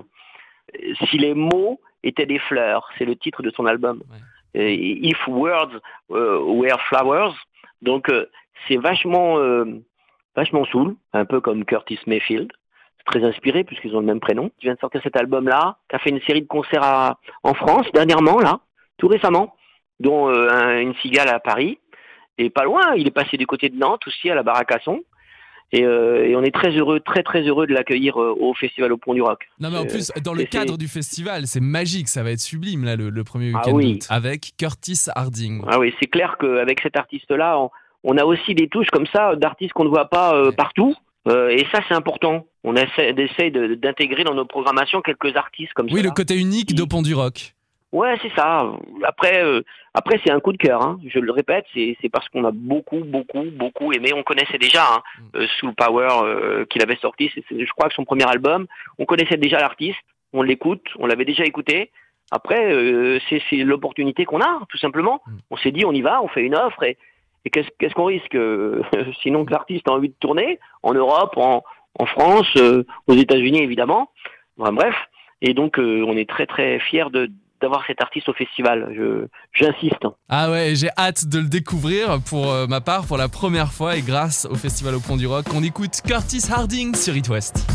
Si 1.10 1.18
les 1.18 1.34
mots 1.34 1.80
étaient 2.04 2.26
des 2.26 2.40
fleurs, 2.40 2.88
c'est 2.98 3.06
le 3.06 3.16
titre 3.16 3.42
de 3.44 3.52
son 3.52 3.66
album. 3.66 4.02
If 4.54 5.18
words 5.28 5.80
euh, 6.12 6.40
were 6.44 6.78
flowers, 6.90 7.34
donc 7.82 8.10
euh, 8.10 8.30
c'est 8.68 8.78
vachement 8.78 9.38
euh, 9.40 9.66
vachement 10.36 10.66
soul, 10.66 10.96
un 11.14 11.26
peu 11.26 11.42
comme 11.42 11.66
Curtis 11.66 12.00
Mayfield. 12.08 12.52
Très 13.06 13.24
inspiré 13.24 13.64
puisqu'ils 13.64 13.96
ont 13.96 14.00
le 14.00 14.06
même 14.06 14.20
prénom. 14.20 14.52
Il 14.60 14.66
vient 14.66 14.76
de 14.76 14.80
sortir 14.80 15.02
cet 15.02 15.18
album-là, 15.18 15.78
qui 15.90 15.96
a 15.96 16.00
fait 16.00 16.12
une 16.12 16.22
série 16.22 16.44
de 16.44 16.48
concerts 16.48 17.16
en 17.42 17.54
France 17.56 17.88
dernièrement, 17.94 18.38
là, 18.40 18.60
tout 18.98 19.08
récemment, 19.08 19.56
dont 20.00 20.30
euh, 20.30 20.50
un- 20.52 20.80
une 20.80 20.94
cigale 20.98 21.30
à 21.30 21.40
Paris. 21.40 21.80
Et 22.38 22.52
pas 22.52 22.64
loin, 22.64 22.94
il 22.96 23.08
est 23.08 23.12
passé 23.12 23.38
du 23.38 23.48
côté 23.48 23.70
de 23.70 23.78
Nantes 23.78 24.06
aussi, 24.06 24.30
à 24.30 24.36
la 24.36 24.44
Baracasson. 24.44 25.02
Et, 25.74 25.86
euh, 25.86 26.26
et 26.28 26.36
on 26.36 26.44
est 26.44 26.54
très 26.54 26.72
heureux, 26.72 27.00
très 27.00 27.24
très 27.24 27.42
heureux 27.44 27.66
de 27.66 27.74
l'accueillir 27.74 28.22
euh, 28.22 28.36
au 28.40 28.54
Festival 28.54 28.92
au 28.92 28.98
Pont 28.98 29.14
du 29.14 29.22
Roc. 29.22 29.48
Non 29.60 29.70
mais 29.72 29.78
en 29.78 29.84
Euh, 29.86 29.88
plus, 29.88 30.12
dans 30.24 30.34
le 30.34 30.44
cadre 30.44 30.78
du 30.78 30.88
festival, 30.90 31.48
c'est 31.48 31.62
magique, 31.62 32.10
ça 32.10 32.24
va 32.24 32.32
être 32.32 32.42
sublime 32.42 32.84
là 32.84 32.96
le, 32.98 33.10
le 33.10 33.24
premier 33.24 33.52
Ah 33.56 33.60
week-end 33.60 33.76
oui. 33.78 34.00
avec 34.10 34.52
Curtis 34.58 35.00
Harding. 35.16 35.62
Ah 35.68 35.80
oui, 35.80 35.94
c'est 36.00 36.08
clair 36.08 36.36
qu'avec 36.40 36.82
cet 36.82 36.98
artiste-là, 36.98 37.58
on, 37.58 37.70
on 38.04 38.18
a 38.18 38.26
aussi 38.26 38.54
des 38.54 38.68
touches 38.68 38.90
comme 38.92 39.06
ça 39.14 39.36
d'artistes 39.38 39.72
qu'on 39.74 39.86
ne 39.86 39.90
voit 39.90 40.10
pas 40.10 40.36
euh, 40.36 40.52
partout. 40.52 40.94
Euh, 41.28 41.50
et 41.50 41.66
ça, 41.72 41.80
c'est 41.88 41.94
important. 41.94 42.48
On 42.64 42.76
essaie, 42.76 43.14
essaie 43.18 43.52
de- 43.52 43.76
d'intégrer 43.76 44.24
dans 44.24 44.34
nos 44.34 44.46
programmations 44.46 45.02
quelques 45.02 45.36
artistes 45.38 45.72
comme 45.74 45.88
ça. 45.88 45.96
Oui, 45.96 46.02
le 46.02 46.10
côté 46.12 46.36
unique 46.36 46.74
d'Au 46.76 46.88
Pont 46.88 47.02
du 47.04 47.14
Rock. 47.14 47.54
Ouais, 47.92 48.16
c'est 48.22 48.32
ça. 48.36 48.72
Après, 49.04 49.44
euh, 49.44 49.62
après 49.94 50.20
c'est 50.24 50.32
un 50.32 50.40
coup 50.40 50.54
de 50.54 50.58
cœur. 50.58 50.82
Hein. 50.82 51.00
Je 51.06 51.20
le 51.20 51.32
répète, 51.32 51.66
c'est 51.74 51.98
c'est 52.02 52.10
parce 52.10 52.28
qu'on 52.30 52.46
a 52.46 52.52
beaucoup, 52.52 53.00
beaucoup, 53.04 53.44
beaucoup 53.52 53.92
aimé. 53.92 54.14
On 54.16 54.24
connaissait 54.24 54.58
déjà 54.58 54.84
hein, 54.94 55.02
euh, 55.36 55.46
Soul 55.60 55.74
Power 55.76 56.08
euh, 56.24 56.66
qu'il 56.66 56.82
avait 56.82 56.96
sorti. 56.98 57.30
C'est- 57.36 57.44
je 57.66 57.72
crois 57.74 57.90
que 57.90 57.96
son 57.96 58.06
premier 58.06 58.28
album. 58.30 58.66
On 58.98 59.06
connaissait 59.06 59.38
déjà 59.38 59.60
l'artiste. 59.60 60.00
On 60.32 60.42
l'écoute. 60.42 60.86
On 61.00 61.06
l'avait 61.06 61.26
déjà 61.26 61.44
écouté. 61.44 61.92
Après, 62.32 62.72
euh, 62.74 63.20
c'est 63.30 63.42
c'est 63.50 63.58
l'opportunité 63.58 64.24
qu'on 64.24 64.40
a, 64.40 64.62
tout 64.70 64.78
simplement. 64.78 65.22
Mm. 65.28 65.32
On 65.52 65.58
s'est 65.58 65.72
dit, 65.72 65.84
on 65.86 65.92
y 65.92 66.02
va, 66.02 66.22
on 66.24 66.30
fait 66.30 66.44
une 66.44 66.56
offre 66.56 66.84
et, 66.84 66.98
et 67.44 67.50
qu'est-ce 67.50 67.68
qu'est-ce 67.78 67.94
qu'on 67.94 68.06
risque 68.06 68.36
euh, 68.36 68.82
Sinon 69.22 69.44
que 69.44 69.52
l'artiste 69.52 69.90
a 69.90 69.92
envie 69.92 70.08
de 70.08 70.16
tourner 70.22 70.58
en 70.82 70.94
Europe, 70.94 71.34
en, 71.36 71.62
en 72.00 72.06
France, 72.06 72.48
euh, 72.56 72.86
aux 73.08 73.16
États-Unis 73.16 73.62
évidemment. 73.64 74.12
Enfin, 74.58 74.72
bref. 74.72 74.96
Et 75.42 75.54
donc, 75.54 75.78
euh, 75.78 76.06
on 76.08 76.16
est 76.16 76.30
très 76.30 76.46
très 76.46 76.80
fiers 76.80 77.10
de 77.12 77.30
d'avoir 77.62 77.84
cet 77.86 78.02
artiste 78.02 78.30
au 78.30 78.34
festival. 78.34 78.92
Je 78.96 79.28
j'insiste. 79.54 80.06
Ah 80.30 80.50
ouais, 80.52 80.74
j'ai 80.76 80.90
hâte 80.98 81.28
de 81.28 81.40
le 81.40 81.48
découvrir 81.48 82.20
pour 82.28 82.52
euh, 82.52 82.68
ma 82.68 82.82
part 82.82 83.06
pour 83.06 83.18
la 83.18 83.28
première 83.28 83.72
fois 83.72 83.96
et 83.96 84.02
grâce 84.02 84.48
au 84.50 84.56
Festival 84.56 84.96
au 84.96 85.00
Pont 85.00 85.18
du 85.18 85.28
Rock. 85.28 85.46
On 85.56 85.64
écoute 85.64 86.02
Curtis 86.06 86.44
Harding 86.52 86.96
sur 86.96 87.16
It 87.16 87.30
West. 87.30 87.68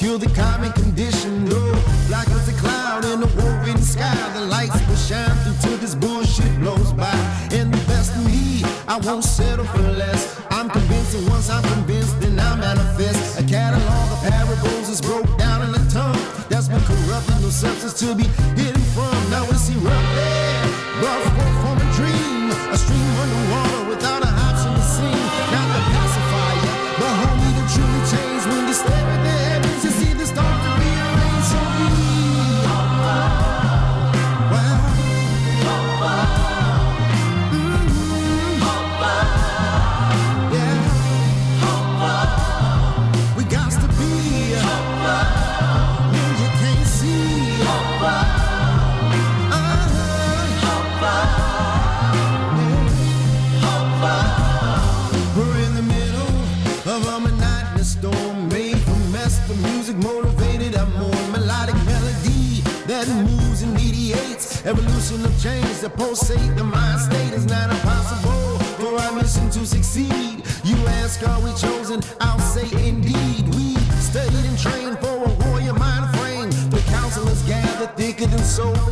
Kill 0.00 0.16
the 0.16 0.28
common 0.28 0.72
condition. 0.72 1.09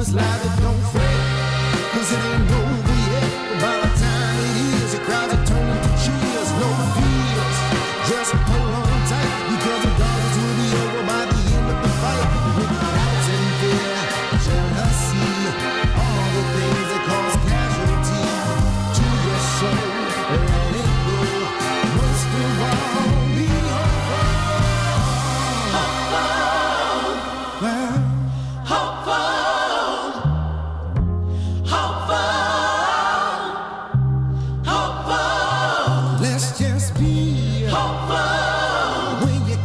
slide 0.09 0.25
it, 0.25 0.63
don't 0.63 0.83
fret, 0.91 1.93
cause 1.93 2.13
it 2.13 2.25
ain't 2.25 2.51
no 2.51 2.88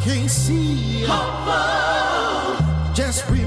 can't 0.04 0.30
see. 0.30 1.06
Hopeful. 1.08 2.94
Just 2.94 3.26
breathe. 3.28 3.43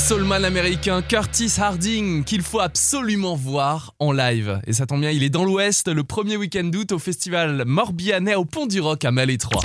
Soulman 0.00 0.44
américain 0.44 1.02
Curtis 1.02 1.52
Harding 1.60 2.24
qu'il 2.24 2.40
faut 2.42 2.60
absolument 2.60 3.36
voir 3.36 3.94
en 3.98 4.12
live. 4.12 4.60
Et 4.66 4.72
ça 4.72 4.86
tombe 4.86 5.00
bien, 5.00 5.10
il 5.10 5.22
est 5.22 5.28
dans 5.28 5.44
l'Ouest 5.44 5.88
le 5.88 6.02
premier 6.02 6.36
week-end 6.38 6.64
d'août 6.64 6.92
au 6.92 6.98
festival 6.98 7.64
Morbihanais 7.66 8.34
au 8.34 8.46
Pont 8.46 8.66
du 8.66 8.80
Roc 8.80 9.04
à 9.04 9.10
3. 9.12 9.62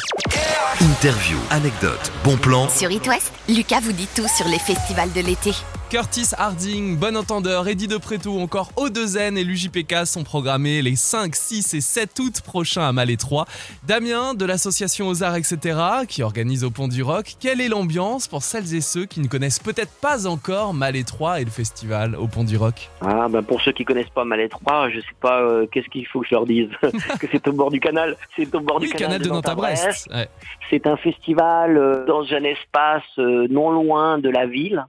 Interview, 0.81 1.37
anecdote, 1.51 2.11
bon 2.25 2.35
plan. 2.35 2.67
Sur 2.67 2.91
It 2.91 3.07
West, 3.07 3.31
Lucas 3.47 3.79
vous 3.79 3.93
dit 3.93 4.07
tout 4.13 4.27
sur 4.35 4.47
les 4.49 4.59
festivals 4.59 5.11
de 5.13 5.21
l'été. 5.21 5.51
Curtis 5.91 6.31
Harding, 6.35 6.97
Bon 6.97 7.15
Entendeur, 7.15 7.67
Eddie 7.67 7.87
de 7.87 7.97
Préto 7.97 8.39
encore 8.39 8.71
O2N 8.75 9.37
et 9.37 9.43
l'UJPK 9.43 10.07
sont 10.07 10.23
programmés 10.23 10.81
les 10.81 10.95
5, 10.95 11.35
6 11.35 11.75
et 11.75 11.81
7 11.81 12.19
août 12.19 12.41
prochains 12.41 12.87
à 12.87 12.91
Malais 12.91 13.17
3. 13.17 13.45
Damien 13.87 14.33
de 14.33 14.45
l'association 14.45 15.07
aux 15.07 15.23
Arts 15.23 15.35
etc. 15.35 15.79
qui 16.07 16.23
organise 16.23 16.63
au 16.63 16.71
Pont 16.71 16.87
du 16.87 17.03
Roc. 17.03 17.35
Quelle 17.39 17.61
est 17.61 17.67
l'ambiance 17.69 18.27
pour 18.27 18.41
celles 18.41 18.73
et 18.73 18.81
ceux 18.81 19.05
qui 19.05 19.19
ne 19.19 19.27
connaissent 19.27 19.59
peut-être 19.59 19.93
pas 20.01 20.25
encore 20.25 20.73
Malais 20.73 21.03
3 21.03 21.41
et 21.41 21.45
le 21.45 21.51
festival 21.51 22.15
au 22.15 22.27
Pont 22.27 22.43
du 22.43 22.57
Roc? 22.57 22.89
Ah, 23.01 23.27
ben 23.29 23.43
pour 23.43 23.61
ceux 23.61 23.71
qui 23.71 23.85
connaissent 23.85 24.09
pas 24.09 24.25
Malais 24.25 24.49
3, 24.49 24.89
je 24.89 25.01
sais 25.01 25.15
pas 25.21 25.41
euh, 25.43 25.67
qu'est-ce 25.71 25.87
qu'il 25.89 26.07
faut 26.07 26.21
que 26.21 26.27
je 26.27 26.33
leur 26.33 26.47
dise. 26.47 26.69
que 27.19 27.27
c'est 27.31 27.47
au 27.47 27.53
bord 27.53 27.69
du 27.69 27.79
canal. 27.79 28.17
C'est 28.35 28.53
au 28.55 28.59
bord 28.59 28.79
Oui, 28.81 28.87
du 28.87 28.93
canal, 28.93 29.21
de 29.21 29.29
Nantes 29.29 29.47
à 29.47 29.51
Nantes-à-Brest. 29.51 29.83
Brest. 29.83 30.07
Ouais. 30.11 30.29
C'est 30.71 30.87
un 30.87 30.97
festival 30.97 31.77
euh, 31.77 32.05
dans 32.07 32.23
un 32.33 32.43
espace 32.43 33.03
euh, 33.19 33.47
non 33.51 33.69
loin 33.69 34.17
de 34.17 34.29
la 34.29 34.47
ville. 34.47 34.83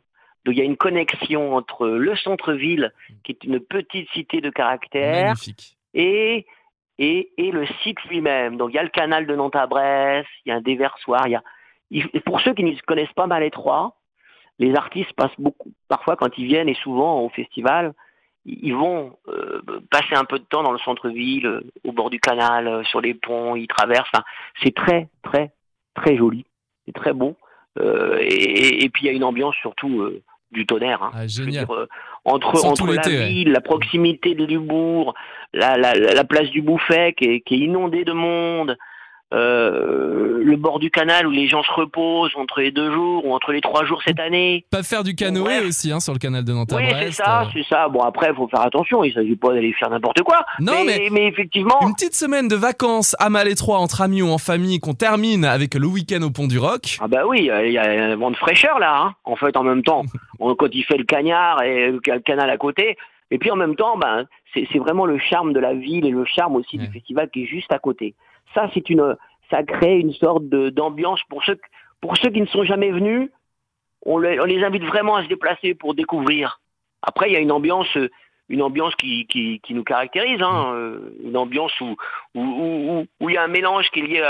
Donc 0.46 0.54
il 0.54 0.58
y 0.58 0.62
a 0.62 0.64
une 0.64 0.76
connexion 0.78 1.54
entre 1.56 1.86
le 1.88 2.16
centre-ville, 2.16 2.92
qui 3.24 3.32
est 3.32 3.44
une 3.44 3.60
petite 3.60 4.08
cité 4.12 4.40
de 4.40 4.48
caractère, 4.50 5.24
Magnifique. 5.26 5.76
et, 5.92 6.46
et, 6.98 7.30
et 7.36 7.50
le 7.50 7.66
site 7.82 8.02
lui-même. 8.04 8.56
Donc 8.56 8.70
il 8.70 8.76
y 8.76 8.78
a 8.78 8.82
le 8.84 8.88
canal 8.88 9.26
de 9.26 9.34
Nantes 9.36 9.56
à 9.56 9.66
Brest, 9.66 10.28
il 10.44 10.50
y 10.50 10.52
a 10.52 10.56
un 10.56 10.60
déversoir. 10.62 11.26
Il 11.26 11.32
y 11.32 11.34
a... 11.36 11.42
il- 11.90 12.08
Pour 12.22 12.40
ceux 12.40 12.54
qui 12.54 12.62
ne 12.64 12.74
connaissent 12.86 13.12
pas 13.12 13.26
3, 13.50 13.96
les 14.60 14.74
artistes 14.74 15.12
passent 15.12 15.38
beaucoup, 15.38 15.72
parfois 15.88 16.16
quand 16.16 16.38
ils 16.38 16.46
viennent 16.46 16.68
et 16.68 16.74
souvent 16.76 17.20
au 17.20 17.28
festival, 17.28 17.92
ils 18.46 18.58
ils 18.68 18.74
vont 18.74 19.18
euh, 19.28 19.60
passer 19.90 20.14
un 20.14 20.24
peu 20.24 20.38
de 20.38 20.44
temps 20.44 20.62
dans 20.62 20.72
le 20.72 20.78
centre-ville, 20.78 21.46
euh, 21.46 21.60
au 21.84 21.90
bord 21.92 22.08
du 22.10 22.20
canal, 22.20 22.68
euh, 22.68 22.84
sur 22.84 23.00
les 23.00 23.12
ponts, 23.12 23.56
ils 23.56 23.66
traversent. 23.66 24.08
Enfin, 24.14 24.24
c'est 24.62 24.74
très, 24.74 25.08
très, 25.24 25.50
très 25.96 26.16
joli. 26.16 26.46
C'est 26.86 26.92
très 26.94 27.12
beau. 27.12 27.34
Et, 27.78 28.88
puis 28.88 29.02
il 29.04 29.06
y 29.06 29.08
a 29.10 29.12
une 29.12 29.24
ambiance 29.24 29.54
surtout 29.56 30.08
du 30.52 30.66
tonnerre. 30.66 31.02
hein. 31.02 31.10
Ah, 31.14 31.26
génial. 31.26 31.66
dire, 31.66 31.74
euh, 31.74 31.86
entre 32.24 32.64
entre 32.64 32.86
la 32.86 33.02
ouais. 33.02 33.26
ville, 33.28 33.52
la 33.52 33.60
proximité 33.60 34.34
de 34.34 34.46
Dubourg, 34.46 35.14
la, 35.52 35.76
la, 35.76 35.94
la 35.94 36.24
place 36.24 36.48
du 36.50 36.62
Bouffet 36.62 37.14
qui 37.16 37.24
est, 37.26 37.40
qui 37.40 37.54
est 37.54 37.58
inondée 37.58 38.04
de 38.04 38.12
monde, 38.12 38.76
euh, 39.36 40.40
le 40.42 40.56
bord 40.56 40.78
du 40.78 40.90
canal 40.90 41.26
où 41.26 41.30
les 41.30 41.46
gens 41.48 41.62
se 41.62 41.72
reposent 41.72 42.32
entre 42.36 42.60
les 42.60 42.70
deux 42.70 42.90
jours 42.92 43.24
ou 43.26 43.34
entre 43.34 43.52
les 43.52 43.60
trois 43.60 43.84
jours 43.84 44.02
cette 44.02 44.18
année. 44.20 44.64
Pas 44.70 44.82
faire 44.82 45.04
du 45.04 45.14
canoë 45.14 45.60
aussi 45.66 45.92
hein, 45.92 46.00
sur 46.00 46.12
le 46.12 46.18
canal 46.18 46.44
de 46.44 46.52
Nantes 46.52 46.72
Oui, 46.74 46.84
c'est 47.00 47.12
ça, 47.12 47.42
euh. 47.42 47.44
c'est 47.52 47.64
ça. 47.64 47.88
Bon 47.88 48.00
après, 48.00 48.28
il 48.30 48.34
faut 48.36 48.48
faire 48.48 48.60
attention. 48.62 49.04
Il 49.04 49.12
s'agit 49.12 49.36
pas 49.36 49.52
d'aller 49.52 49.72
faire 49.72 49.90
n'importe 49.90 50.22
quoi. 50.22 50.44
Non, 50.60 50.84
mais- 50.84 51.08
mais 51.12 51.26
effectivement, 51.26 51.78
Une 51.82 51.94
petite 51.94 52.14
semaine 52.14 52.48
de 52.48 52.56
vacances 52.56 53.14
à 53.18 53.28
3 53.56 53.78
entre 53.78 54.00
amis 54.00 54.22
ou 54.22 54.28
en 54.28 54.38
famille 54.38 54.80
qu'on 54.80 54.94
termine 54.94 55.44
avec 55.44 55.74
le 55.74 55.86
week-end 55.86 56.22
au 56.22 56.30
Pont 56.30 56.46
du 56.46 56.58
Roc. 56.58 56.98
Ah 57.00 57.06
bah 57.08 57.26
oui, 57.26 57.50
euh, 57.50 57.66
il 57.66 57.72
y 57.72 57.78
a 57.78 57.82
un 57.84 58.16
vent 58.16 58.30
de 58.30 58.36
fraîcheur 58.36 58.78
là. 58.78 59.00
hein. 59.02 59.14
En 59.24 59.36
fait, 59.36 59.56
en 59.56 59.62
même 59.62 59.82
temps, 59.82 60.02
quand 60.38 60.68
il 60.74 60.84
fait 60.84 60.96
le 60.96 61.04
cagnard 61.04 61.62
et 61.62 61.90
le 61.90 62.00
ca- 62.04 62.18
canal 62.20 62.50
à 62.50 62.56
côté, 62.56 62.96
et 63.30 63.38
puis 63.38 63.50
en 63.50 63.56
même 63.56 63.76
temps, 63.76 63.96
ben 63.98 64.26
c'est 64.54 64.66
c'est 64.72 64.78
vraiment 64.78 65.04
le 65.06 65.18
charme 65.18 65.52
de 65.52 65.60
la 65.60 65.74
ville 65.74 66.06
et 66.06 66.10
le 66.10 66.24
charme 66.24 66.56
aussi 66.56 66.78
Ouais. 66.78 66.86
du 66.86 66.92
festival 66.92 67.28
qui 67.30 67.42
est 67.44 67.46
juste 67.46 67.72
à 67.72 67.78
côté. 67.78 68.14
Ça, 68.56 68.70
c'est 68.72 68.88
une, 68.88 69.16
ça 69.50 69.62
crée 69.62 69.98
une 69.98 70.14
sorte 70.14 70.46
d'ambiance 70.46 71.20
pour 71.28 71.44
ceux 71.44 71.60
pour 72.00 72.16
ceux 72.16 72.30
qui 72.30 72.40
ne 72.40 72.46
sont 72.46 72.64
jamais 72.64 72.90
venus. 72.90 73.30
On 74.04 74.18
les, 74.18 74.40
on 74.40 74.44
les 74.44 74.64
invite 74.64 74.84
vraiment 74.84 75.16
à 75.16 75.24
se 75.24 75.28
déplacer 75.28 75.74
pour 75.74 75.94
découvrir. 75.94 76.60
Après, 77.02 77.28
il 77.28 77.34
y 77.34 77.36
a 77.36 77.40
une 77.40 77.52
ambiance, 77.52 77.98
une 78.48 78.62
ambiance 78.62 78.94
qui, 78.94 79.26
qui, 79.26 79.60
nous 79.74 79.84
caractérise, 79.84 80.40
hein, 80.40 80.72
euh, 80.74 81.10
une 81.22 81.36
ambiance 81.36 81.78
où 81.82 81.96
où, 82.34 83.06
où, 83.20 83.28
il 83.28 83.34
y 83.34 83.36
a 83.36 83.42
un 83.42 83.48
mélange 83.48 83.90
qui 83.90 84.00
est 84.00 84.06
lié 84.06 84.22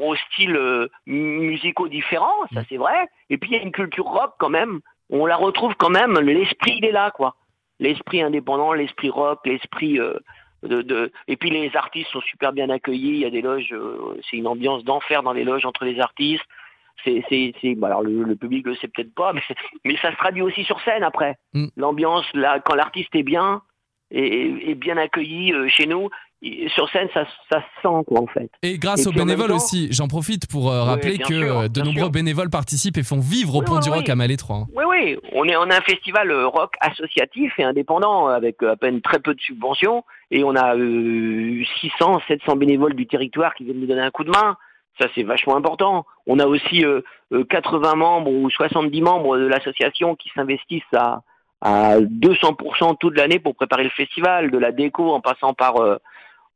aux 0.00 0.16
styles 0.16 0.56
euh, 0.56 0.88
musicaux 1.06 1.88
différents, 1.88 2.46
ça 2.54 2.62
c'est 2.70 2.78
vrai. 2.78 3.06
Et 3.28 3.36
puis 3.36 3.50
il 3.50 3.56
y 3.56 3.60
a 3.60 3.62
une 3.62 3.72
culture 3.72 4.06
rock 4.06 4.32
quand 4.38 4.50
même. 4.50 4.80
On 5.10 5.26
la 5.26 5.36
retrouve 5.36 5.74
quand 5.76 5.90
même. 5.90 6.18
L'esprit 6.20 6.76
il 6.78 6.84
est 6.86 6.92
là, 6.92 7.10
quoi. 7.10 7.34
L'esprit 7.80 8.22
indépendant, 8.22 8.72
l'esprit 8.72 9.10
rock, 9.10 9.40
l'esprit 9.44 10.00
euh, 10.00 10.18
de, 10.62 10.82
de- 10.82 11.12
Et 11.28 11.36
puis 11.36 11.50
les 11.50 11.74
artistes 11.76 12.10
sont 12.10 12.20
super 12.22 12.52
bien 12.52 12.68
accueillis. 12.70 13.10
Il 13.10 13.18
y 13.20 13.24
a 13.24 13.30
des 13.30 13.42
loges. 13.42 13.72
euh, 13.72 14.18
c'est 14.28 14.36
une 14.36 14.46
ambiance 14.46 14.84
d'enfer 14.84 15.22
dans 15.22 15.32
les 15.32 15.44
loges 15.44 15.64
entre 15.66 15.84
les 15.84 16.00
artistes. 16.00 16.44
C'est, 17.04 17.22
c'est, 17.28 17.54
c'est. 17.60 17.74
bah 17.76 17.86
alors 17.88 18.02
le, 18.02 18.24
le 18.24 18.34
public 18.34 18.66
le 18.66 18.74
sait 18.76 18.88
peut-être 18.88 19.14
pas, 19.14 19.32
mais, 19.34 19.42
mais 19.84 19.96
ça 19.98 20.10
se 20.10 20.16
traduit 20.16 20.42
aussi 20.42 20.64
sur 20.64 20.80
scène 20.80 21.04
après. 21.04 21.36
Mm. 21.54 21.66
L'ambiance, 21.76 22.26
là, 22.34 22.58
quand 22.60 22.74
l'artiste 22.74 23.14
est 23.14 23.22
bien 23.22 23.62
et, 24.10 24.70
et 24.70 24.74
bien 24.74 24.96
accueilli 24.96 25.52
euh, 25.52 25.68
chez 25.68 25.86
nous, 25.86 26.08
sur 26.68 26.88
scène, 26.90 27.08
ça, 27.12 27.24
ça 27.50 27.60
se 27.60 27.82
sent 27.82 28.04
quoi 28.06 28.20
en 28.20 28.26
fait. 28.28 28.48
Et 28.62 28.78
grâce 28.78 29.04
Et 29.04 29.08
aux 29.08 29.12
en 29.12 29.14
bénévoles 29.14 29.48
temps- 29.48 29.56
aussi, 29.56 29.88
j'en 29.90 30.06
profite 30.06 30.46
pour 30.50 30.70
euh, 30.70 30.84
rappeler 30.84 31.18
que 31.18 31.26
sûr, 31.26 31.58
euh, 31.60 31.68
de 31.68 31.80
nombreux 31.80 32.02
sûr. 32.04 32.10
bénévoles 32.10 32.50
participent 32.50 32.96
et 32.96 33.02
font 33.02 33.18
vivre 33.20 33.56
au 33.56 33.60
Oui, 33.60 33.64
Pont 33.66 33.74
oui, 33.76 33.80
du 33.82 33.90
Roc 33.90 34.04
oui. 34.06 34.10
à 34.32 34.36
3. 34.36 34.56
hein. 34.56 34.66
Oui, 34.74 34.84
oui, 34.88 35.18
on 35.32 35.44
est, 35.44 35.56
on 35.56 35.62
a 35.70 35.76
un 35.76 35.80
festival 35.80 36.30
euh, 36.30 36.46
rock 36.46 36.74
associatif 36.80 37.52
et 37.58 37.64
indépendant 37.64 38.28
avec 38.28 38.62
à 38.62 38.76
peine 38.76 39.00
très 39.00 39.18
peu 39.18 39.34
de 39.34 39.40
subventions 39.40 40.04
et 40.30 40.44
on 40.44 40.54
a 40.54 40.76
euh, 40.76 41.62
600, 41.80 42.20
700 42.28 42.56
bénévoles 42.56 42.94
du 42.94 43.06
territoire 43.06 43.54
qui 43.54 43.64
viennent 43.64 43.80
nous 43.80 43.86
donner 43.86 44.02
un 44.02 44.10
coup 44.10 44.24
de 44.24 44.30
main. 44.30 44.56
Ça, 45.00 45.06
c'est 45.14 45.22
vachement 45.22 45.56
important. 45.56 46.06
On 46.26 46.38
a 46.38 46.46
aussi 46.46 46.84
euh, 46.84 47.00
euh, 47.32 47.44
80 47.44 47.94
membres 47.94 48.30
ou 48.30 48.48
70 48.50 49.00
membres 49.00 49.38
de 49.38 49.46
l'association 49.46 50.14
qui 50.16 50.28
s'investissent 50.34 50.82
à, 50.94 51.22
à 51.60 51.98
200% 52.00 52.96
toute 52.98 53.16
l'année 53.16 53.38
pour 53.38 53.54
préparer 53.54 53.84
le 53.84 53.90
festival, 53.90 54.50
de 54.50 54.58
la 54.58 54.72
déco 54.72 55.12
en 55.12 55.20
passant 55.20 55.54
par 55.54 55.80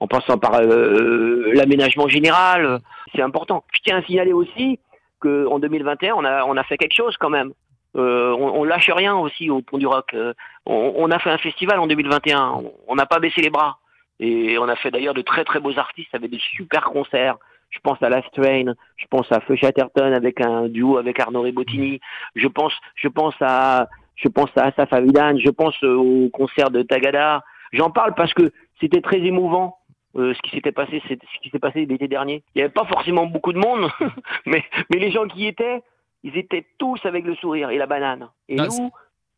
en 0.03 0.09
passant 0.09 0.37
par 0.37 0.55
euh, 0.57 1.53
l'aménagement 1.55 2.09
général. 2.09 2.81
C'est 3.15 3.23
important. 3.23 3.63
Je 3.73 3.81
tiens 3.85 3.99
à 3.99 4.03
signaler 4.03 4.33
aussi 4.33 4.81
qu'en 5.21 5.61
2021, 5.61 6.15
on 6.17 6.25
a, 6.25 6.45
on 6.45 6.57
a 6.57 6.65
fait 6.65 6.77
quelque 6.77 6.97
chose 6.97 7.17
quand 7.19 7.31
même. 7.31 7.53
Euh, 7.95 8.35
on, 8.37 8.61
on 8.61 8.65
lâche 8.65 8.91
rien 8.91 9.15
aussi 9.17 9.49
au 9.49 9.63
Pont 9.63 9.79
du 9.79 9.87
Roc. 9.87 10.13
Euh, 10.15 10.33
on, 10.67 11.09
a 11.13 11.21
fait 11.21 11.31
un 11.31 11.39
festival 11.39 11.79
en 11.79 11.87
2021. 11.87 12.63
On- 12.89 12.97
n'a 12.97 13.07
pas 13.07 13.21
baissé 13.21 13.43
les 13.43 13.51
bras. 13.51 13.79
Et 14.19 14.59
on 14.59 14.69
a 14.69 14.75
fait 14.75 14.91
d'ailleurs 14.91 15.15
de 15.15 15.23
très 15.23 15.45
très 15.45 15.61
beaux 15.61 15.79
artistes 15.79 16.15
avec 16.15 16.31
des 16.33 16.41
super 16.57 16.85
concerts. 16.87 17.37
Je 17.71 17.79
pense 17.79 18.03
à 18.03 18.09
Last 18.09 18.29
Train, 18.33 18.75
je 18.97 19.07
pense 19.09 19.31
à 19.31 19.41
Feu 19.41 19.55
Chatterton 19.55 20.13
avec 20.13 20.41
un 20.41 20.69
duo 20.69 20.99
avec 20.99 21.19
Arnaud 21.21 21.43
Rebottini. 21.43 22.01
Je 22.35 22.49
pense, 22.49 22.73
je 22.97 23.09
pense 23.09 23.35
à, 23.41 23.89
je 24.17 24.29
pense 24.29 24.51
à. 24.57 24.71
Je 24.77 25.51
pense 25.51 25.77
euh, 25.85 25.95
au 25.95 26.29
concert 26.31 26.71
de 26.71 26.83
Tagada. 26.83 27.45
J'en 27.73 27.91
parle 27.91 28.15
parce 28.15 28.35
que 28.35 28.51
c'était 28.81 29.01
très 29.01 29.19
émouvant. 29.21 29.77
Euh, 30.17 30.35
ce 30.35 30.43
qui 30.43 30.51
s'était 30.51 30.73
passé, 30.73 31.03
c'est 31.09 31.19
ce 31.21 31.41
qui 31.41 31.51
s'est 31.51 31.59
passé 31.59 31.87
l'été 31.87 32.09
dernier. 32.09 32.43
Il 32.55 32.59
n'y 32.59 32.63
avait 32.63 32.73
pas 32.73 32.85
forcément 32.85 33.27
beaucoup 33.27 33.53
de 33.53 33.59
monde, 33.59 33.91
mais, 34.47 34.65
mais 34.91 34.99
les 34.99 35.11
gens 35.11 35.27
qui 35.27 35.41
y 35.41 35.47
étaient, 35.47 35.83
ils 36.23 36.37
étaient 36.37 36.67
tous 36.79 36.99
avec 37.05 37.25
le 37.25 37.35
sourire 37.37 37.71
et 37.71 37.79
la 37.79 37.87
banane. 37.87 38.29
Et 38.49 38.59
Ah, 38.59 38.67
nous 38.67 38.91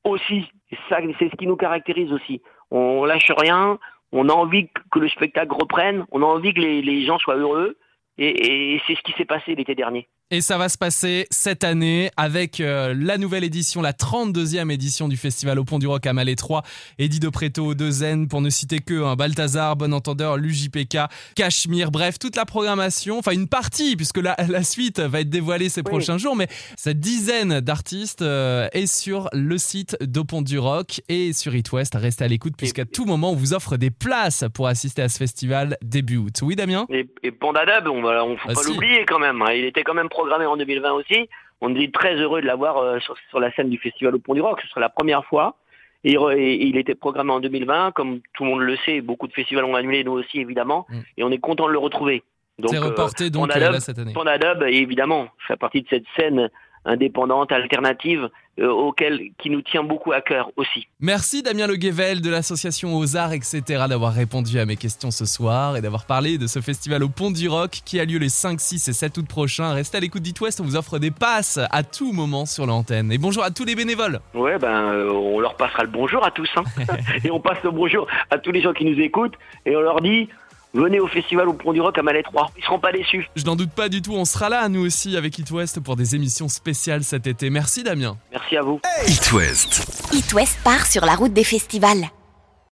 aussi, 0.05 0.47
ça, 0.89 0.99
c'est 1.19 1.31
ce 1.31 1.37
qui 1.37 1.47
nous 1.47 1.57
caractérise 1.57 2.13
aussi. 2.13 2.43
On 2.71 3.05
lâche 3.05 3.31
rien, 3.37 3.79
on 4.13 4.29
a 4.29 4.33
envie 4.33 4.69
que 4.91 4.99
le 4.99 5.09
spectacle 5.09 5.55
reprenne, 5.55 6.07
on 6.13 6.23
a 6.23 6.27
envie 6.27 6.53
que 6.53 6.61
les, 6.61 6.83
les 6.83 7.05
gens 7.05 7.19
soient 7.19 7.37
heureux, 7.37 7.79
et, 8.19 8.75
et 8.75 8.83
c'est 8.87 8.95
ce 8.95 9.03
qui 9.03 9.13
s'est 9.13 9.25
passé 9.25 9.55
l'été 9.55 9.75
dernier. 9.75 10.09
Et 10.35 10.41
ça 10.41 10.59
va 10.59 10.69
se 10.69 10.77
passer 10.77 11.29
cette 11.31 11.63
année 11.63 12.11
avec 12.17 12.59
euh, 12.59 12.93
la 12.99 13.19
nouvelle 13.19 13.45
édition, 13.45 13.81
la 13.81 13.93
32e 13.93 14.69
édition 14.73 15.07
du 15.07 15.17
festival 15.17 15.61
au 15.61 15.65
Pont 15.65 15.79
du 15.79 15.87
Roc 15.87 16.05
à 16.09 16.13
Malais 16.13 16.35
3. 16.35 16.65
Eddie 16.99 17.21
de 17.21 17.29
Préto, 17.29 17.75
De 17.77 17.89
Zen, 17.89 18.27
pour 18.27 18.41
ne 18.41 18.51
citer 18.51 18.81
que 18.81 19.01
un 19.05 19.15
Balthazar, 19.15 19.77
Bon 19.77 19.95
Entendeur, 19.95 20.37
l'UJPK, 20.37 20.99
Cachemire, 21.37 21.93
bref, 21.93 22.19
toute 22.19 22.35
la 22.35 22.45
programmation, 22.47 23.17
enfin 23.21 23.31
une 23.31 23.47
partie, 23.47 23.95
puisque 23.95 24.19
la, 24.19 24.35
la 24.49 24.65
suite 24.65 24.99
va 24.99 25.21
être 25.21 25.31
dévoilée 25.31 25.69
ces 25.69 25.83
Oui. 25.83 25.91
prochains 25.91 26.19
jours, 26.19 26.35
mais 26.35 26.49
cette 26.77 26.99
dizaine 26.99 27.61
d'artistes 27.61 28.23
euh, 28.23 28.67
est 28.73 28.89
sur 28.93 29.29
le 29.33 29.57
site 29.57 29.97
d'Au 30.01 30.25
Pont 30.25 30.43
du 30.43 30.59
Roc 30.59 31.01
et 31.09 31.33
sur 31.33 31.55
It 31.55 31.71
West. 31.71 31.95
Restez 31.95 32.25
à 32.25 32.29
l'écoute, 32.29 32.55
puisqu'à 32.59 32.87
tout 32.87 33.05
moment, 33.05 33.31
on 33.31 33.37
vous 33.37 33.55
offre 33.55 33.77
des 33.77 33.91
places 33.93 34.45
pour 34.53 34.67
assister 34.67 35.03
à 35.03 35.09
ce 35.09 35.19
festival 35.19 35.77
début 35.81 36.17
août. 36.17 36.35
Oui, 36.43 36.57
Damien? 36.57 36.87
Et, 36.91 37.07
et 37.23 37.31
Panda 37.31 37.65
Dub, 37.65 37.87
on 37.87 38.03
on 38.05 38.37
faut 38.37 38.49
Ah, 38.49 38.55
pas 38.55 38.63
si. 38.63 38.71
l'oublier 38.73 39.05
quand 39.07 39.21
même. 39.21 39.41
hein. 39.43 39.53
Il 39.53 39.65
était 39.65 39.85
quand 39.85 39.95
même 39.95 40.09
programmé 40.25 40.47
en 40.47 40.57
2020 40.57 40.93
aussi. 40.93 41.29
On 41.61 41.75
est 41.75 41.93
très 41.93 42.15
heureux 42.17 42.41
de 42.41 42.47
l'avoir 42.47 42.79
euh, 42.79 42.99
sur, 43.01 43.15
sur 43.29 43.41
la 43.41 43.53
scène 43.53 43.69
du 43.69 43.79
festival 43.79 44.15
au 44.15 44.19
Pont 44.19 44.35
du 44.35 44.41
Roc. 44.41 44.61
Ce 44.63 44.69
sera 44.69 44.81
la 44.81 44.89
première 44.89 45.25
fois. 45.27 45.57
Et, 46.03 46.13
il 46.13 46.19
re- 46.19 46.37
et 46.37 46.65
il 46.67 46.77
était 46.77 46.95
programmé 46.95 47.31
en 47.33 47.41
2020, 47.41 47.93
comme 47.93 48.21
tout 48.35 48.45
le 48.45 48.51
monde 48.51 48.61
le 48.61 48.77
sait. 48.85 49.01
Beaucoup 49.01 49.27
de 49.27 49.33
festivals 49.33 49.65
ont 49.65 49.75
annulé, 49.75 50.03
nous 50.05 50.13
aussi 50.13 50.41
évidemment. 50.41 50.87
Mm. 50.89 50.99
Et 51.19 51.25
on 51.25 51.31
est 51.31 51.39
content 51.39 51.67
de 51.67 51.73
le 51.73 51.79
retrouver. 51.79 52.23
Donc, 52.59 52.71
C'est 52.71 52.79
euh, 52.79 52.87
reporté 52.87 53.31
donc 53.31 53.51
Panda 53.53 53.67
euh, 53.69 53.73
là 53.73 53.81
cette 53.81 53.99
année. 53.99 54.13
Panda 54.15 54.39
Dub, 54.39 54.63
évidemment, 54.63 55.29
fait 55.47 55.57
partie 55.57 55.83
de 55.83 55.89
cette 55.89 56.05
scène 56.17 56.49
indépendante, 56.85 57.53
alternative, 57.53 58.29
euh, 58.61 58.69
auquel 58.69 59.31
qui 59.39 59.51
nous 59.51 59.63
tient 59.63 59.83
beaucoup 59.83 60.13
à 60.13 60.21
cœur 60.21 60.51
aussi. 60.57 60.87
Merci 61.01 61.43
Damien 61.43 61.67
Le 61.67 61.75
Guével 61.75 62.21
de 62.21 62.31
l'association 62.31 62.97
Aux 62.97 63.17
Arts, 63.17 63.33
etc. 63.33 63.63
d'avoir 63.89 64.13
répondu 64.13 64.61
à 64.61 64.67
mes 64.67 64.77
questions 64.77 65.11
ce 65.11 65.25
soir 65.25 65.77
et 65.77 65.81
d'avoir 65.81 66.07
parlé 66.07 66.39
de 66.39 66.47
ce 66.47 66.61
festival 66.61 67.03
au 67.03 67.09
Pont 67.09 67.33
du 67.33 67.49
Rock 67.49 67.81
qui 67.85 67.99
a 67.99 68.05
lieu 68.05 68.19
les 68.19 68.29
5, 68.29 68.61
6 68.61 68.87
et 68.89 68.93
7 68.93 69.19
août 69.19 69.27
prochains. 69.27 69.73
Restez 69.73 69.97
à 69.97 70.01
l'écoute 70.01 70.23
d'It 70.23 70.41
West, 70.41 70.61
on 70.61 70.65
vous 70.65 70.77
offre 70.77 71.01
des 71.01 71.11
passes 71.11 71.59
à 71.73 71.83
tout 71.83 72.13
moment 72.13 72.47
sur 72.47 72.65
l'antenne. 72.67 73.11
Et 73.11 73.19
bonjour 73.19 73.43
à 73.43 73.51
tous 73.51 73.65
les 73.65 73.75
bénévoles. 73.75 74.21
Ouais, 74.35 74.57
ben 74.59 74.93
euh, 74.93 75.11
on 75.11 75.41
leur 75.41 75.57
passera 75.57 75.83
le 75.83 75.91
bonjour 75.91 76.25
à 76.25 76.31
tous. 76.31 76.49
hein. 76.57 76.63
et 77.25 77.31
on 77.33 77.41
passe 77.41 77.59
le 77.65 77.73
bonjour 77.73 78.07
à 78.31 78.39
tous 78.39 78.53
les 78.53 78.63
gens 78.63 78.73
qui 78.73 78.85
nous 78.85 79.01
écoutent 79.01 79.35
et 79.67 79.75
on 79.75 79.81
leur 79.81 80.01
dit 80.01 80.29
venez 80.75 81.01
au 81.01 81.07
festival 81.07 81.49
au 81.49 81.55
Pont 81.55 81.73
du 81.73 81.81
Rock 81.81 81.97
à 81.99 82.03
Malais 82.03 82.23
3. 82.23 82.51
Ils 82.59 82.65
seront 82.65 82.79
pas 82.79 82.93
déçus. 82.93 83.29
Je 83.37 83.45
n'en 83.45 83.57
doute 83.57 83.71
pas 83.71 83.89
du 83.89 84.03
tout, 84.03 84.13
on 84.15 84.25
sera 84.25 84.49
là 84.49 84.69
nous 84.69 84.85
aussi 84.85 85.17
avec 85.17 85.39
It 85.39 85.51
West 85.51 85.81
pour 85.81 85.97
des 85.97 86.15
émissions 86.15 86.49
spéciales 86.49 87.05
cet 87.05 87.27
été. 87.27 87.51
Merci 87.51 87.83
Damien. 87.83 88.17
Merci 88.31 88.57
à 88.57 88.63
vous. 88.63 88.81
It 89.07 89.33
West. 89.33 90.13
It 90.13 90.33
West 90.33 90.59
part 90.65 90.87
sur 90.87 91.05
la 91.05 91.15
route 91.15 91.33
des 91.33 91.45
festivals. 91.45 92.11